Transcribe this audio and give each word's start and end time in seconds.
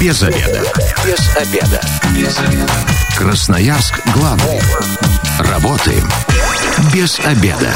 Без 0.00 0.22
обеда. 0.22 0.62
Без 1.04 1.36
обеда. 1.36 1.80
Без 2.14 2.38
обеда. 2.38 2.72
Красноярск 3.16 4.00
главный. 4.14 4.60
Работаем 5.40 6.08
без 6.94 7.18
обеда. 7.18 7.72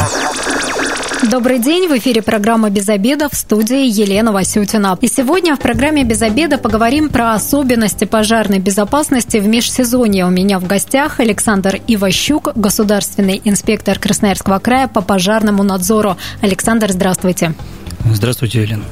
Добрый 1.28 1.58
день, 1.58 1.88
в 1.88 1.98
эфире 1.98 2.22
программа 2.22 2.70
«Без 2.70 2.88
обеда» 2.88 3.28
в 3.28 3.34
студии 3.34 3.88
Елена 3.88 4.30
Васютина. 4.30 4.96
И 5.00 5.08
сегодня 5.08 5.56
в 5.56 5.58
программе 5.58 6.04
«Без 6.04 6.22
обеда» 6.22 6.58
поговорим 6.58 7.08
про 7.08 7.34
особенности 7.34 8.04
пожарной 8.04 8.60
безопасности 8.60 9.38
в 9.38 9.48
межсезонье. 9.48 10.24
У 10.24 10.30
меня 10.30 10.60
в 10.60 10.66
гостях 10.66 11.18
Александр 11.18 11.80
Иващук, 11.88 12.52
государственный 12.54 13.40
инспектор 13.44 13.98
Красноярского 13.98 14.60
края 14.60 14.86
по 14.86 15.00
пожарному 15.00 15.64
надзору. 15.64 16.16
Александр, 16.40 16.92
здравствуйте. 16.92 17.54
Здравствуйте, 18.04 18.62
Елена. 18.62 18.84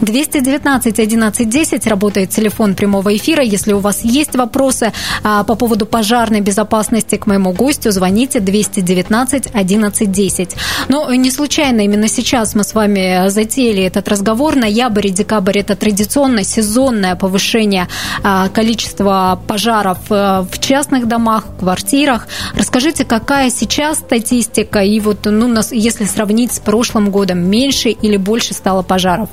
219 0.00 0.98
11 0.98 1.48
10 1.48 1.86
работает 1.86 2.30
телефон 2.30 2.74
прямого 2.74 3.16
эфира. 3.16 3.42
Если 3.42 3.72
у 3.72 3.78
вас 3.78 4.04
есть 4.04 4.36
вопросы 4.36 4.92
а, 5.22 5.44
по 5.44 5.54
поводу 5.54 5.86
пожарной 5.86 6.40
безопасности 6.40 7.16
к 7.16 7.26
моему 7.26 7.52
гостю, 7.52 7.90
звоните 7.90 8.40
219 8.40 9.48
11 9.52 10.10
10. 10.10 10.56
Но 10.88 11.12
не 11.14 11.30
случайно 11.30 11.80
именно 11.82 12.08
сейчас 12.08 12.54
мы 12.54 12.64
с 12.64 12.74
вами 12.74 13.28
затеяли 13.28 13.82
этот 13.82 14.08
разговор. 14.08 14.56
Ноябрь 14.56 15.08
и 15.08 15.10
декабрь– 15.10 15.58
это 15.60 15.74
традиционно 15.76 16.44
сезонное 16.44 17.16
повышение 17.16 17.88
а, 18.22 18.48
количества 18.48 19.40
пожаров 19.46 19.98
э, 20.10 20.44
в 20.50 20.58
частных 20.60 21.08
домах, 21.08 21.44
в 21.46 21.60
квартирах. 21.60 22.28
Расскажите, 22.54 23.04
какая 23.04 23.50
сейчас 23.50 23.98
статистика 23.98 24.80
и 24.80 25.00
вот, 25.00 25.24
ну, 25.24 25.54
если 25.70 26.04
сравнить 26.04 26.52
с 26.52 26.58
прошлым 26.58 27.10
годом, 27.10 27.38
меньше 27.38 27.90
или 27.90 28.16
больше 28.16 28.47
стало 28.54 28.82
пожаров? 28.82 29.28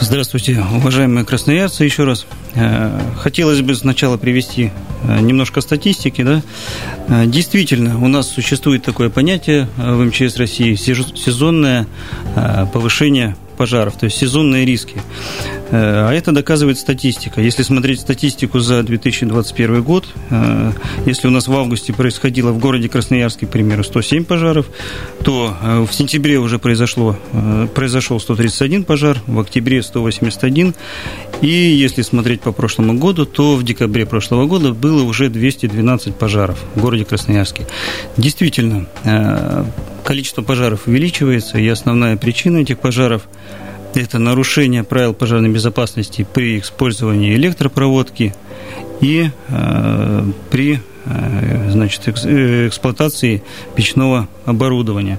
Здравствуйте, 0.00 0.62
уважаемые 0.74 1.24
красноярцы, 1.24 1.84
еще 1.84 2.04
раз. 2.04 2.26
Э, 2.54 3.00
хотелось 3.18 3.62
бы 3.62 3.74
сначала 3.74 4.18
привести 4.18 4.70
э, 5.04 5.20
немножко 5.20 5.60
статистики. 5.62 6.22
Да? 6.22 6.42
Э, 7.08 7.24
действительно, 7.26 7.98
у 8.02 8.08
нас 8.08 8.28
существует 8.28 8.84
такое 8.84 9.08
понятие 9.08 9.68
в 9.76 10.04
МЧС 10.04 10.36
России– 10.36 10.74
сезонное 10.76 11.86
повышение 12.72 13.36
пожаров, 13.56 13.96
то 13.96 14.04
есть 14.04 14.16
сезонные 14.16 14.64
риски. 14.64 15.02
Э, 15.70 16.08
а 16.08 16.12
это 16.12 16.32
доказывает 16.32 16.78
статистика. 16.78 17.40
Если 17.40 17.62
смотреть 17.62 18.00
статистику 18.00 18.60
за 18.60 18.82
2021 18.82 19.82
год, 19.82 20.06
э, 20.30 20.72
если 21.06 21.28
у 21.28 21.30
нас 21.30 21.48
в 21.48 21.52
августе 21.52 21.92
происходило 21.92 22.52
в 22.52 22.58
городе 22.58 22.88
Красноярске, 22.88 23.46
к 23.46 23.50
примеру, 23.50 23.82
107 23.82 24.24
пожаров, 24.24 24.66
то 25.24 25.56
э, 25.60 25.86
в 25.88 25.92
сентябре 25.92 26.38
уже 26.38 26.58
произошло, 26.58 27.18
произошел 27.74 28.20
131 28.20 28.84
пожар, 28.84 29.18
в 29.26 29.40
октябре 29.40 29.82
181. 29.82 30.74
И 31.40 31.48
если 31.48 32.02
смотреть 32.02 32.40
по 32.40 32.52
прошлому 32.52 32.94
году, 32.94 33.26
то 33.26 33.56
в 33.56 33.62
декабре 33.62 34.06
прошлого 34.06 34.46
года 34.46 34.72
было 34.72 35.02
уже 35.02 35.28
212 35.28 36.14
пожаров 36.14 36.58
в 36.74 36.80
городе 36.80 37.04
Красноярске. 37.04 37.66
Действительно, 38.16 38.86
количество 40.06 40.42
пожаров 40.42 40.86
увеличивается, 40.86 41.58
и 41.58 41.68
основная 41.68 42.16
причина 42.16 42.58
этих 42.58 42.78
пожаров– 42.78 43.22
это 43.94 44.18
нарушение 44.18 44.84
правил 44.84 45.14
пожарной 45.14 45.48
безопасности 45.48 46.26
при 46.32 46.60
использовании 46.60 47.34
электропроводки 47.34 48.32
и 49.00 49.30
э, 49.48 50.24
при 50.50 50.80
э, 51.06 51.70
значит, 51.70 52.02
э, 52.06 52.68
эксплуатации 52.68 53.42
печного 53.74 54.28
оборудования. 54.44 55.18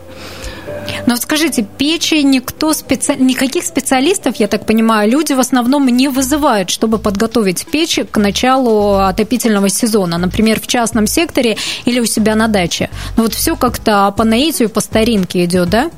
Но 1.06 1.16
скажите, 1.16 1.64
печи 1.64 2.24
никто 2.24 2.74
специ... 2.74 3.16
никаких 3.16 3.64
специалистов, 3.66 4.38
я 4.38 4.48
так 4.48 4.66
понимаю, 4.66 5.10
люди 5.10 5.34
в 5.34 5.40
основном 5.40 5.88
не 5.88 6.08
вызывают, 6.08 6.70
чтобы 6.70 6.98
подготовить 6.98 7.66
печи 7.68 8.04
к 8.04 8.18
началу 8.18 8.96
отопительного 8.96 9.70
сезона, 9.70 10.18
например, 10.18 10.60
в 10.60 10.68
частном 10.68 11.08
секторе 11.08 11.58
или 11.86 12.00
у 12.00 12.06
себя 12.06 12.36
на 12.36 12.48
даче. 12.48 12.90
Ну 13.16 13.24
вот 13.24 13.34
все 13.34 13.56
как-то 13.56 14.14
по 14.18 14.24
наитию, 14.24 14.70
по 14.70 14.82
старинке 14.82 15.46
идет, 15.46 15.70
да? 15.70 15.92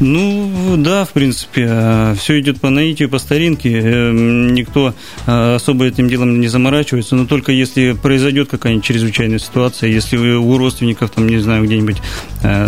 Ну, 0.00 0.76
да, 0.76 1.04
в 1.04 1.10
принципе, 1.10 1.66
э, 1.68 2.14
все 2.16 2.38
идет 2.38 2.60
по 2.60 2.70
наитию, 2.70 3.08
по 3.08 3.18
старинке. 3.18 3.80
Э, 3.82 4.12
никто 4.12 4.94
э, 5.26 5.54
особо 5.56 5.86
этим 5.86 6.08
делом 6.08 6.40
не 6.40 6.46
заморачивается, 6.46 7.16
но 7.16 7.26
только 7.26 7.50
если 7.50 7.92
произойдет 7.92 8.48
какая-нибудь 8.48 8.84
чрезвычайная 8.84 9.40
ситуация, 9.40 9.90
если 9.90 10.16
у 10.16 10.56
родственников, 10.56 11.10
там, 11.10 11.28
не 11.28 11.38
знаю, 11.38 11.64
где-нибудь 11.64 11.96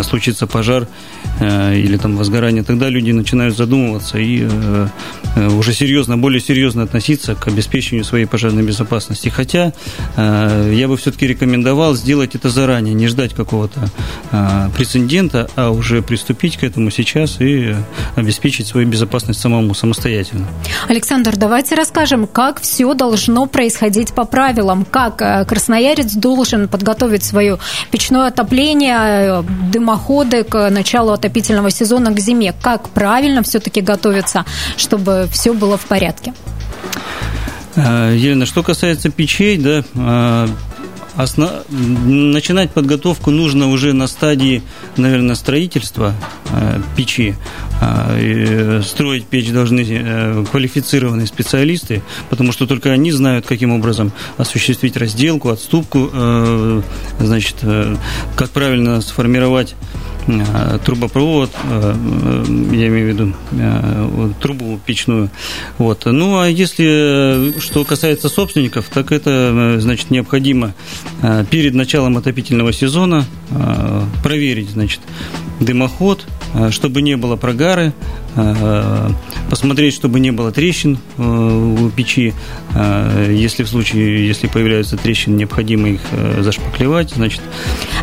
случится 0.03 0.47
пожар 0.47 0.87
или 1.39 1.97
там 1.97 2.17
возгорание, 2.17 2.63
тогда 2.63 2.89
люди 2.89 3.11
начинают 3.11 3.55
задумываться 3.55 4.17
и 4.17 4.45
уже 5.37 5.73
серьезно, 5.73 6.17
более 6.17 6.41
серьезно 6.41 6.83
относиться 6.83 7.35
к 7.35 7.47
обеспечению 7.47 8.03
своей 8.03 8.25
пожарной 8.25 8.63
безопасности. 8.63 9.29
Хотя 9.29 9.73
я 10.17 10.87
бы 10.87 10.97
все-таки 10.97 11.25
рекомендовал 11.25 11.95
сделать 11.95 12.35
это 12.35 12.49
заранее, 12.49 12.93
не 12.93 13.07
ждать 13.07 13.33
какого-то 13.33 13.79
прецедента, 14.75 15.49
а 15.55 15.69
уже 15.69 16.01
приступить 16.01 16.57
к 16.57 16.63
этому 16.63 16.91
сейчас 16.91 17.20
сейчас 17.27 17.41
и 17.41 17.75
обеспечить 18.15 18.67
свою 18.67 18.87
безопасность 18.87 19.39
самому, 19.39 19.73
самостоятельно. 19.73 20.47
Александр, 20.87 21.35
давайте 21.37 21.75
расскажем, 21.75 22.27
как 22.27 22.61
все 22.61 22.93
должно 22.93 23.45
происходить 23.45 24.13
по 24.13 24.25
правилам, 24.25 24.85
как 24.85 25.21
э, 25.21 25.45
красноярец 25.45 26.13
должен 26.13 26.67
подготовить 26.67 27.23
свое 27.23 27.57
печное 27.91 28.27
отопление, 28.27 28.97
э, 28.99 29.43
дымоходы 29.71 30.43
к 30.43 30.69
началу 30.69 31.11
отопительного 31.11 31.71
сезона, 31.71 32.11
к 32.11 32.19
зиме, 32.19 32.53
как 32.61 32.89
правильно 32.89 33.43
все-таки 33.43 33.81
готовиться, 33.81 34.45
чтобы 34.77 35.27
все 35.31 35.53
было 35.53 35.77
в 35.77 35.85
порядке. 35.85 36.33
Э, 37.75 38.15
Елена, 38.15 38.45
что 38.45 38.63
касается 38.63 39.09
печей, 39.09 39.57
да, 39.57 40.47
Осно... 41.21 41.63
Начинать 41.69 42.71
подготовку 42.71 43.29
нужно 43.29 43.69
уже 43.69 43.93
на 43.93 44.07
стадии, 44.07 44.63
наверное, 44.97 45.35
строительства 45.35 46.15
э, 46.51 46.79
печи. 46.97 47.35
Э, 47.79 48.81
строить 48.83 49.27
печь 49.27 49.51
должны 49.51 49.85
э, 49.87 50.45
квалифицированные 50.49 51.27
специалисты, 51.27 52.01
потому 52.31 52.51
что 52.51 52.65
только 52.65 52.89
они 52.89 53.11
знают, 53.11 53.45
каким 53.45 53.71
образом 53.71 54.11
осуществить 54.37 54.97
разделку, 54.97 55.49
отступку, 55.49 56.09
э, 56.11 56.81
значит, 57.19 57.57
э, 57.61 57.95
как 58.35 58.49
правильно 58.49 58.99
сформировать 59.01 59.75
трубопровод, 60.85 61.51
э, 61.63 61.95
э, 61.95 62.75
я 62.75 62.87
имею 62.87 63.05
в 63.05 63.09
виду 63.09 63.33
трубу 64.41 64.79
печную. 64.85 65.29
Вот. 65.77 66.05
Ну, 66.05 66.39
а 66.39 66.47
если 66.47 67.59
что 67.59 67.83
касается 67.83 68.29
собственников, 68.29 68.89
так 68.93 69.11
это, 69.11 69.77
значит, 69.79 70.11
необходимо 70.11 70.73
перед 71.49 71.73
началом 71.73 72.17
отопительного 72.17 72.73
сезона 72.73 73.25
проверить, 74.23 74.69
значит, 74.69 75.01
дымоход, 75.59 76.25
чтобы 76.69 77.01
не 77.01 77.17
было 77.17 77.35
прогары, 77.35 77.93
посмотреть, 79.49 79.93
чтобы 79.93 80.19
не 80.19 80.31
было 80.31 80.51
трещин 80.51 80.97
у 81.17 81.89
печи. 81.89 82.33
Если 83.29 83.63
в 83.63 83.67
случае, 83.67 84.27
если 84.27 84.47
появляются 84.47 84.97
трещины, 84.97 85.35
необходимо 85.35 85.89
их 85.89 86.01
зашпаклевать, 86.39 87.11
значит. 87.11 87.41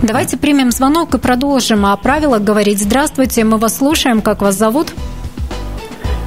Давайте 0.03 0.37
примем 0.37 0.71
звонок 0.71 1.15
и 1.15 1.19
продолжим. 1.19 1.87
А 1.87 1.97
правилах 2.09 2.43
говорить. 2.43 2.79
Здравствуйте, 2.79 3.45
мы 3.45 3.59
вас 3.59 3.77
слушаем. 3.77 4.23
Как 4.23 4.41
вас 4.41 4.55
зовут? 4.55 4.95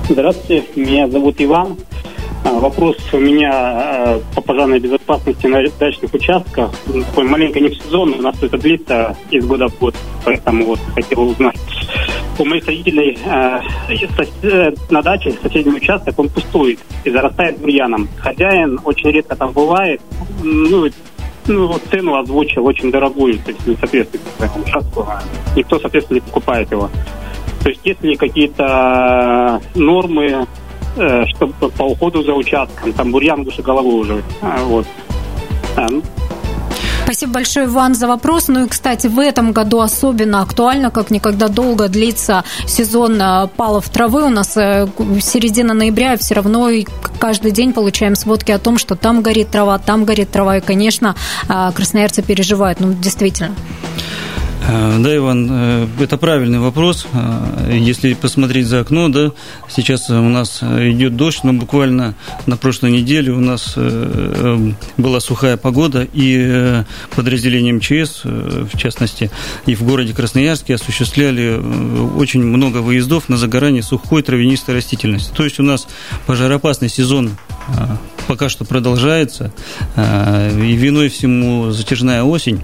Здравствуйте, 0.07 0.63
меня 0.75 1.07
зовут 1.07 1.37
Иван. 1.39 1.75
А, 2.45 2.51
вопрос 2.59 2.97
у 3.11 3.17
меня 3.17 3.51
а, 3.51 4.21
по 4.35 4.41
пожарной 4.41 4.79
безопасности 4.79 5.47
на 5.47 5.59
дачных 5.79 6.13
участках. 6.13 6.69
Такой 6.85 7.23
маленько 7.23 7.59
не 7.59 7.69
в 7.69 7.83
сезон, 7.83 8.13
у 8.13 8.21
нас 8.21 8.35
это 8.43 8.59
длится 8.59 9.17
из 9.31 9.43
года 9.43 9.69
в 9.69 9.79
год, 9.79 9.95
поэтому 10.23 10.65
вот 10.65 10.79
хотел 10.93 11.21
узнать. 11.21 11.57
У 12.37 12.45
моих 12.45 12.67
родителей 12.67 13.17
э, 13.25 14.71
на 14.91 15.01
даче 15.01 15.33
соседний 15.41 15.77
участок, 15.77 16.13
он 16.19 16.29
пустует 16.29 16.77
и 17.05 17.09
зарастает 17.09 17.57
бурьяном. 17.57 18.07
Хозяин 18.19 18.79
очень 18.83 19.09
редко 19.09 19.35
там 19.35 19.51
бывает, 19.51 19.99
ну, 20.43 20.87
ну, 21.47 21.79
цену 21.89 22.15
озвучил 22.15 22.65
очень 22.65 22.91
дорогую, 22.91 23.39
то 23.39 23.51
есть 23.51 23.65
не 23.67 23.75
соответствует 23.75 24.23
своему 24.37 24.61
участку. 24.63 25.07
Никто, 25.55 25.79
соответственно, 25.79 26.15
не 26.15 26.21
покупает 26.21 26.71
его. 26.71 26.89
То 27.63 27.69
есть 27.69 27.81
есть 27.83 28.01
ли 28.03 28.15
какие-то 28.15 29.61
нормы, 29.75 30.47
э, 30.97 31.25
чтобы 31.27 31.53
по 31.53 31.83
уходу 31.83 32.23
за 32.23 32.33
участком, 32.33 32.93
там 32.93 33.11
бурьян 33.11 33.43
выше 33.43 33.61
головы 33.61 33.93
уже. 33.93 34.23
А, 34.41 34.63
вот. 34.63 34.87
Спасибо 37.11 37.33
большое, 37.33 37.65
Иван, 37.65 37.93
за 37.93 38.07
вопрос. 38.07 38.47
Ну 38.47 38.63
и, 38.63 38.69
кстати, 38.69 39.07
в 39.07 39.19
этом 39.19 39.51
году 39.51 39.81
особенно 39.81 40.41
актуально, 40.41 40.91
как 40.91 41.11
никогда 41.11 41.49
долго 41.49 41.89
длится 41.89 42.45
сезон 42.65 43.21
э, 43.21 43.47
палов 43.57 43.89
травы. 43.89 44.23
У 44.23 44.29
нас 44.29 44.55
э, 44.55 44.87
середина 45.19 45.73
ноября, 45.73 46.15
все 46.15 46.35
равно 46.35 46.69
каждый 47.19 47.51
день 47.51 47.73
получаем 47.73 48.15
сводки 48.15 48.51
о 48.51 48.59
том, 48.59 48.77
что 48.77 48.95
там 48.95 49.21
горит 49.21 49.49
трава, 49.51 49.77
там 49.77 50.05
горит 50.05 50.31
трава. 50.31 50.59
И, 50.59 50.61
конечно, 50.61 51.17
э, 51.49 51.71
красноярцы 51.75 52.21
переживают. 52.21 52.79
Ну, 52.79 52.93
действительно. 52.93 53.55
Э, 54.71 54.99
да, 54.99 55.15
Иван, 55.15 55.49
э, 55.51 55.87
это 55.99 56.17
правильный 56.17 56.59
вопрос. 56.59 57.05
Э, 57.11 57.77
если 57.77 58.13
посмотреть 58.13 58.67
за 58.67 58.79
окно, 58.79 59.09
да, 59.09 59.31
сейчас 59.69 60.09
у 60.09 60.13
нас 60.13 60.63
идет 60.63 61.17
дождь, 61.17 61.43
но 61.43 61.51
буквально 61.51 62.15
на 62.45 62.55
прошлой 62.55 62.91
неделе 62.91 63.31
у 63.31 63.39
нас 63.39 63.75
была 64.97 65.19
сухая 65.19 65.57
погода, 65.57 66.07
и 66.13 66.83
подразделение 67.15 67.73
МЧС, 67.73 68.21
в 68.23 68.77
частности, 68.77 69.31
и 69.65 69.75
в 69.75 69.83
городе 69.83 70.13
Красноярске 70.13 70.75
осуществляли 70.75 71.59
очень 72.15 72.43
много 72.43 72.77
выездов 72.77 73.29
на 73.29 73.37
загорание 73.37 73.83
сухой 73.83 74.21
травянистой 74.23 74.75
растительности. 74.75 75.31
То 75.35 75.43
есть 75.43 75.59
у 75.59 75.63
нас 75.63 75.87
пожароопасный 76.25 76.89
сезон 76.89 77.31
пока 78.27 78.49
что 78.49 78.65
продолжается, 78.65 79.51
и 79.97 80.73
виной 80.75 81.09
всему 81.09 81.71
затяжная 81.71 82.23
осень. 82.23 82.61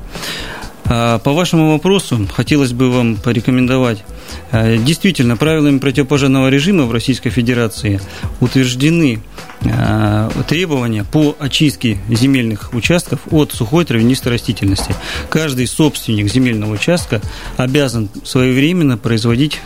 А, 0.89 1.19
по 1.19 1.33
вашему 1.33 1.71
вопросу 1.71 2.27
хотелось 2.33 2.71
бы 2.71 2.89
вам 2.91 3.17
порекомендовать. 3.17 4.03
А, 4.51 4.77
действительно, 4.77 5.37
правилами 5.37 5.79
противопожарного 5.79 6.49
режима 6.49 6.85
в 6.85 6.91
Российской 6.91 7.29
Федерации 7.29 7.99
утверждены 8.39 9.21
а, 9.65 10.29
требования 10.47 11.03
по 11.03 11.35
очистке 11.39 11.97
земельных 12.09 12.73
участков 12.73 13.19
от 13.31 13.51
сухой 13.51 13.85
травянистой 13.85 14.31
растительности. 14.33 14.95
Каждый 15.29 15.67
собственник 15.67 16.31
земельного 16.31 16.73
участка 16.73 17.21
обязан 17.57 18.09
своевременно 18.23 18.97
производить 18.97 19.59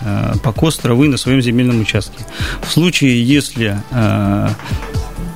покос 0.44 0.78
травы 0.78 1.08
на 1.08 1.18
своем 1.18 1.42
земельном 1.42 1.82
участке. 1.82 2.26
В 2.66 2.72
случае, 2.72 3.24
если 3.24 3.78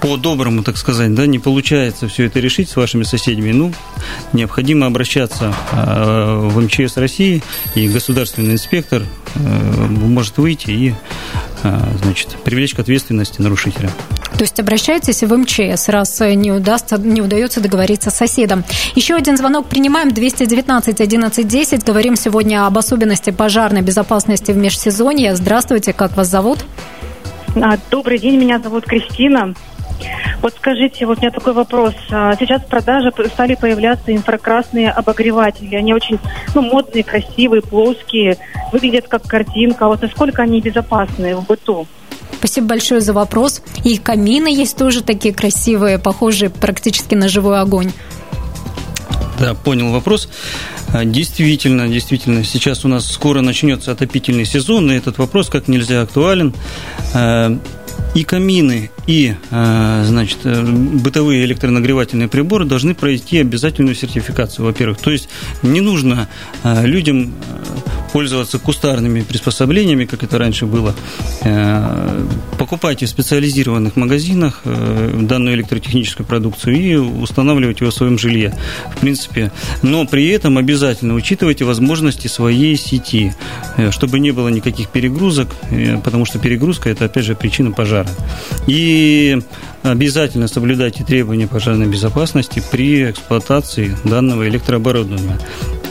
по-доброму, 0.06 0.62
так 0.62 0.78
сказать, 0.78 1.16
да, 1.16 1.26
не 1.26 1.40
получается 1.40 2.08
все 2.08 2.26
это 2.26 2.40
решить 2.40 2.70
с 2.70 2.76
вашими 2.76 3.02
соседями, 3.02 3.52
ну, 3.52 3.74
необходимо 4.34 4.86
обращаться 4.86 5.52
э, 5.72 6.48
в 6.48 6.62
МЧС 6.62 6.98
России, 6.98 7.42
и 7.74 7.88
государственный 7.88 8.54
инспектор 8.54 9.02
э, 9.02 9.40
может 9.40 10.38
выйти 10.38 10.70
и, 10.70 10.94
э, 11.64 11.80
значит, 12.04 12.38
привлечь 12.44 12.76
к 12.76 12.80
ответственности 12.80 13.42
нарушителя. 13.42 13.90
То 14.34 14.44
есть 14.44 14.60
обращайтесь 14.60 15.24
в 15.24 15.36
МЧС, 15.36 15.90
раз 15.90 16.20
не, 16.20 16.52
удастся, 16.52 17.00
не 17.00 17.24
удается 17.24 17.60
договориться 17.60 18.12
с 18.12 18.16
соседом. 18.16 18.64
Еще 18.94 19.16
один 19.16 19.38
звонок 19.38 19.68
принимаем. 19.68 20.14
219 20.14 21.02
11 21.02 21.48
10. 21.48 21.84
Говорим 21.84 22.16
сегодня 22.16 22.68
об 22.68 22.78
особенности 22.78 23.32
пожарной 23.32 23.82
безопасности 23.82 24.52
в 24.52 24.58
межсезонье. 24.58 25.36
Здравствуйте, 25.36 25.94
как 25.94 26.16
вас 26.16 26.30
зовут? 26.30 26.64
А, 27.56 27.78
добрый 27.90 28.20
день, 28.20 28.36
меня 28.36 28.60
зовут 28.60 28.86
Кристина. 28.86 29.56
Вот 30.42 30.54
скажите, 30.58 31.06
вот 31.06 31.18
у 31.18 31.22
меня 31.22 31.32
такой 31.32 31.54
вопрос. 31.54 31.94
А, 32.12 32.36
сейчас 32.40 32.62
в 32.62 32.68
продаже 32.68 33.12
стали 33.34 33.56
появляться 33.56 34.14
инфракрасные 34.16 34.92
обогреватели. 34.92 35.76
Они 35.76 35.94
очень 35.94 36.20
ну, 36.54 36.62
модные, 36.62 37.04
красивые, 37.04 37.62
плоские, 37.62 38.38
выглядят 38.72 39.08
как 39.08 39.24
картинка. 39.24 39.88
Вот 39.88 40.02
насколько 40.02 40.44
они 40.44 40.62
безопасны 40.62 41.36
в 41.36 41.46
быту? 41.46 41.88
Спасибо 42.38 42.68
большое 42.68 43.02
за 43.02 43.14
вопрос. 43.14 43.62
И 43.84 43.98
камины 43.98 44.48
есть 44.48 44.78
тоже 44.78 45.02
такие 45.02 45.34
красивые, 45.34 45.98
похожие 45.98 46.50
практически 46.50 47.16
на 47.16 47.28
живой 47.28 47.60
огонь. 47.60 47.92
Да, 49.40 49.54
понял 49.54 49.92
вопрос. 49.92 50.30
А, 50.94 51.04
действительно, 51.04 51.88
действительно, 51.88 52.44
сейчас 52.44 52.86
у 52.86 52.88
нас 52.88 53.10
скоро 53.12 53.42
начнется 53.42 53.92
отопительный 53.92 54.46
сезон, 54.46 54.92
и 54.92 54.96
этот 54.96 55.18
вопрос 55.18 55.50
как 55.50 55.68
нельзя 55.68 56.02
актуален. 56.02 56.54
И 58.16 58.24
камины, 58.24 58.92
и, 59.08 59.36
э, 59.52 60.04
значит, 60.06 60.40
э, 60.46 60.64
бытовые 60.64 61.44
электронагревательные 61.44 62.30
приборы 62.30 62.66
должны 62.66 62.96
пройти 62.96 63.40
обязательную 63.40 63.94
сертификацию, 63.94 64.66
во-первых. 64.66 65.00
То 65.00 65.12
есть 65.12 65.28
не 65.64 65.82
нужно 65.82 66.30
э, 66.64 66.86
людям 66.86 67.34
пользоваться 68.16 68.60
кустарными 68.60 69.20
приспособлениями, 69.24 70.06
как 70.06 70.24
это 70.24 70.38
раньше 70.38 70.66
было. 70.66 70.96
Покупайте 72.58 73.08
в 73.08 73.10
специализированных 73.10 73.98
магазинах 73.98 74.62
данную 74.64 75.56
электротехническую 75.56 76.26
продукцию 76.26 76.76
и 76.78 76.96
устанавливайте 76.96 77.84
ее 77.84 77.92
в 77.92 77.94
своем 77.94 78.18
жилье. 78.18 78.58
В 78.96 79.02
принципе, 79.02 79.52
но 79.82 80.06
при 80.06 80.30
этом 80.30 80.58
обязательно 80.58 81.14
учитывайте 81.14 81.66
возможности 81.66 82.30
своей 82.30 82.78
сети, 82.78 83.34
чтобы 83.92 84.20
не 84.20 84.32
было 84.32 84.48
никаких 84.48 84.88
перегрузок, 84.88 85.50
потому 86.02 86.24
что 86.24 86.40
перегрузка– 86.40 86.90
это, 86.92 87.06
опять 87.06 87.26
же, 87.26 87.36
причина 87.36 87.74
пожара. 87.74 88.08
И 88.66 89.38
обязательно 89.84 90.48
соблюдайте 90.48 91.04
требования 91.04 91.48
пожарной 91.48 91.88
безопасности 91.88 92.64
при 92.72 93.12
эксплуатации 93.12 93.94
данного 94.06 94.48
электрооборудования. 94.48 95.38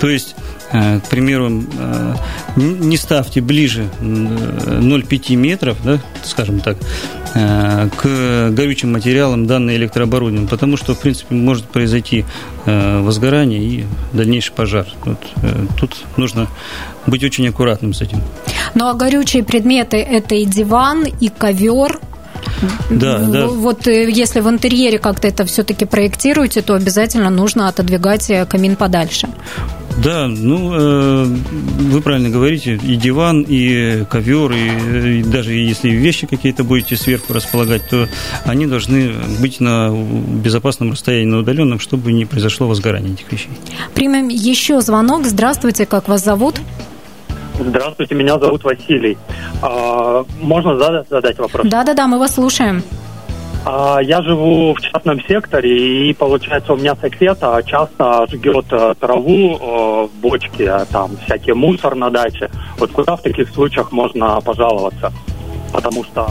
То 0.01 0.09
есть 0.09 0.35
э, 0.39 0.44
к 0.75 1.09
примеру, 1.09 1.63
э, 1.79 2.15
не 2.57 2.97
ставьте 2.97 3.41
ближе 3.41 3.89
0,5 4.01 5.37
метров, 5.37 5.77
да, 5.85 6.01
скажем 6.25 6.59
так, 6.59 6.77
э, 7.35 7.89
к 7.97 8.51
горючим 8.51 8.93
материалам 8.93 9.47
данное 9.47 9.77
электрооборудование, 9.77 10.49
потому 10.49 10.77
что, 10.77 10.95
в 10.95 10.99
принципе, 10.99 11.35
может 11.35 11.65
произойти 11.67 12.25
возгорание 12.67 13.61
и 13.61 13.85
дальнейший 14.13 14.55
пожар. 14.55 14.87
Вот, 15.05 15.19
тут 15.79 16.05
нужно 16.17 16.49
быть 17.07 17.23
очень 17.23 17.47
аккуратным 17.47 17.93
с 17.93 18.01
этим. 18.01 18.21
Ну 18.75 18.89
а 18.89 18.95
горючие 18.95 19.45
предметы– 19.45 19.97
это 19.99 20.35
и 20.35 20.45
диван, 20.45 21.05
и 21.05 21.29
ковер– 21.29 22.01
да, 22.91 23.19
да. 23.19 23.47
Вот 23.47 23.87
э, 23.87 24.11
если 24.11 24.41
в 24.41 24.49
интерьере 24.49 24.99
как-то 24.99 25.29
это 25.29 25.45
все-таки 25.45 25.85
проектируете, 25.85 26.63
то 26.63 26.75
обязательно 26.75 27.31
нужно 27.31 27.69
отодвигать 27.69 28.31
э, 28.31 28.47
камин 28.47 28.77
подальше. 28.77 29.29
Да, 30.03 30.27
ну, 30.27 30.75
э, 30.75 31.25
вы 31.25 32.01
правильно 32.01 32.29
говорите, 32.29 32.75
и 32.75 32.97
диван, 32.97 33.45
и 33.47 34.05
ковер, 34.11 34.53
и, 34.53 35.21
и 35.21 35.23
даже 35.23 35.53
если 35.53 35.91
вещи 35.91 36.27
какие-то 36.27 36.65
будете 36.65 36.97
сверху 36.97 37.33
располагать, 37.33 37.89
то 37.89 38.09
они 38.45 38.67
должны 38.67 39.13
быть 39.41 39.61
на 39.61 39.91
безопасном 39.91 40.93
расстоянии, 40.93 41.31
на 41.31 41.39
удаленном, 41.39 41.79
чтобы 41.79 42.13
не 42.13 42.25
произошло 42.25 42.67
возгорание 42.67 43.15
этих 43.15 43.31
вещей. 43.33 43.51
Примем 43.95 44.29
еще 44.29 44.81
звонок. 44.81 45.27
Здравствуйте, 45.27 45.87
как 45.87 46.09
вас 46.09 46.25
зовут? 46.25 46.57
Здравствуйте, 47.59 48.15
меня 48.17 48.39
зовут 48.39 48.65
Василий. 48.65 49.17
А, 49.63 50.25
можно 50.41 50.77
задать, 50.77 51.09
задать 51.09 51.39
вопрос? 51.39 51.67
Да-да-да, 51.69 52.09
мы 52.09 52.19
вас 52.19 52.35
слушаем. 52.35 52.83
А, 53.67 53.99
я 54.03 54.21
живу 54.23 54.75
в 54.75 54.81
частном 54.81 55.21
секторе, 55.27 56.11
и 56.11 56.13
получается 56.13 56.75
у 56.75 56.77
меня 56.77 56.95
сосед 56.97 57.39
а, 57.41 57.63
часто 57.63 58.27
жгет 58.31 58.67
а, 58.71 58.95
траву 58.95 59.59
а, 59.59 60.07
в 60.07 60.11
бочке, 60.21 60.69
а, 60.69 60.85
там 60.85 61.17
всякий 61.25 61.53
мусор 61.53 61.95
на 61.95 62.11
даче. 62.11 62.51
Вот 62.79 62.93
куда 62.93 63.17
в 63.17 63.23
таких 63.23 63.49
случаях 63.51 63.91
можно 63.91 64.41
пожаловаться? 64.43 65.13
Потому 65.73 66.05
что 66.05 66.29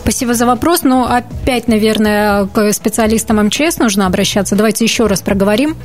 Спасибо 0.00 0.34
за 0.34 0.46
вопрос. 0.46 0.82
Но 0.82 1.06
опять, 1.06 1.68
наверное, 1.68 2.46
к 2.46 2.72
специалистам 2.72 3.36
МЧС 3.46 3.78
нужно 3.78 4.06
обращаться. 4.06 4.56
Давайте 4.56 4.84
еще 4.84 5.06
раз 5.06 5.22
проговорим. 5.22 5.76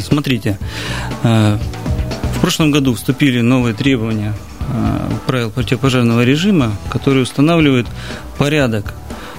Смотрите, 0.00 0.58
в 2.38 2.40
прошлом 2.40 2.70
году 2.70 2.94
вступили 2.94 3.40
новые 3.40 3.74
требования 3.74 4.32
э, 4.32 4.47
правил 5.26 5.50
противопожарного 5.50 6.24
режима, 6.24 6.72
которые 6.90 7.22
устанавливают 7.22 7.86
порядок 8.36 8.94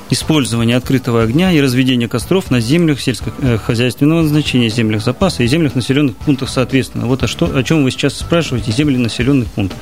использования 0.09 0.75
открытого 0.75 1.21
огня 1.21 1.51
и 1.51 1.61
разведения 1.61 2.07
костров 2.07 2.49
на 2.51 2.59
землях 2.59 2.99
сельскохозяйственного 2.99 4.27
значения, 4.27 4.69
землях 4.69 5.03
запаса 5.03 5.43
и 5.43 5.47
землях 5.47 5.75
населенных 5.75 6.15
пунктов 6.15 6.49
соответственно. 6.49 7.05
Вот 7.05 7.23
о, 7.23 7.27
что, 7.27 7.45
о 7.55 7.63
чем 7.63 7.83
вы 7.83 7.91
сейчас 7.91 8.15
спрашиваете, 8.15 8.71
земли 8.71 8.97
населенных 8.97 9.47
пунктов. 9.49 9.79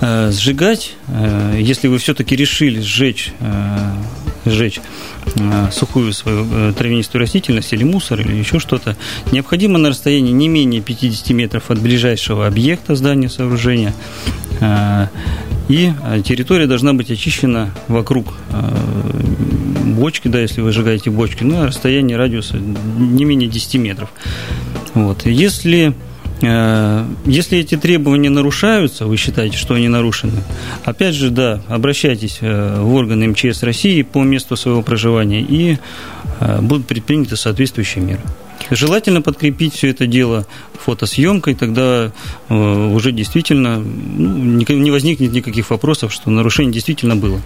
Э, 0.00 0.30
сжигать, 0.30 0.94
э, 1.08 1.58
если 1.58 1.88
вы 1.88 1.98
все-таки 1.98 2.36
решили 2.36 2.80
сжечь, 2.80 3.32
сжечь 4.50 4.80
Э, 5.38 5.70
сухую 5.72 6.12
свою 6.12 6.46
э, 6.50 6.72
травянистую 6.76 7.20
растительность 7.20 7.72
или 7.72 7.84
мусор 7.84 8.20
или 8.20 8.34
еще 8.34 8.58
что-то, 8.58 8.96
необходимо 9.32 9.78
на 9.78 9.90
расстоянии 9.90 10.30
не 10.30 10.48
менее 10.48 10.80
50 10.80 11.30
метров 11.30 11.70
от 11.70 11.80
ближайшего 11.80 12.46
объекта 12.46 12.94
здания, 12.94 13.28
сооружения. 13.28 13.92
Э, 14.60 15.08
и 15.68 15.92
территория 16.24 16.68
должна 16.68 16.94
быть 16.94 17.10
очищена 17.10 17.74
вокруг 17.88 18.34
бочки, 19.84 20.28
да, 20.28 20.38
если 20.38 20.60
вы 20.60 20.70
сжигаете 20.70 21.10
бочки, 21.10 21.42
ну, 21.42 21.58
на 21.58 21.66
расстоянии 21.66 22.14
радиуса 22.14 22.56
не 22.56 23.24
менее 23.24 23.48
10 23.48 23.74
метров. 23.74 24.10
Вот. 24.94 25.26
Если 25.26 25.92
если 26.40 27.58
эти 27.58 27.76
требования 27.76 28.28
нарушаются, 28.28 29.06
вы 29.06 29.16
считаете, 29.16 29.56
что 29.56 29.74
они 29.74 29.88
нарушены, 29.88 30.42
опять 30.84 31.14
же, 31.14 31.30
да, 31.30 31.60
обращайтесь 31.68 32.38
э, 32.42 32.80
в 32.80 32.94
органы 32.94 33.28
МЧС 33.28 33.62
России 33.62 34.02
по 34.02 34.22
месту 34.22 34.56
своего 34.56 34.82
проживания 34.82 35.40
и 35.40 35.78
э, 36.40 36.60
будут 36.60 36.86
предприняты 36.86 37.36
соответствующие 37.36 38.04
меры. 38.04 38.20
Желательно 38.70 39.22
подкрепить 39.22 39.74
все 39.74 39.90
это 39.90 40.06
дело 40.06 40.46
фотосъемкой, 40.74 41.54
тогда 41.54 42.12
э, 42.48 42.94
уже 42.94 43.12
действительно 43.12 43.78
ну, 43.78 44.62
не 44.68 44.90
возникнет 44.90 45.32
никаких 45.32 45.70
вопросов, 45.70 46.12
что 46.12 46.30
нарушение 46.30 46.72
действительно 46.72 47.16
было. 47.16 47.40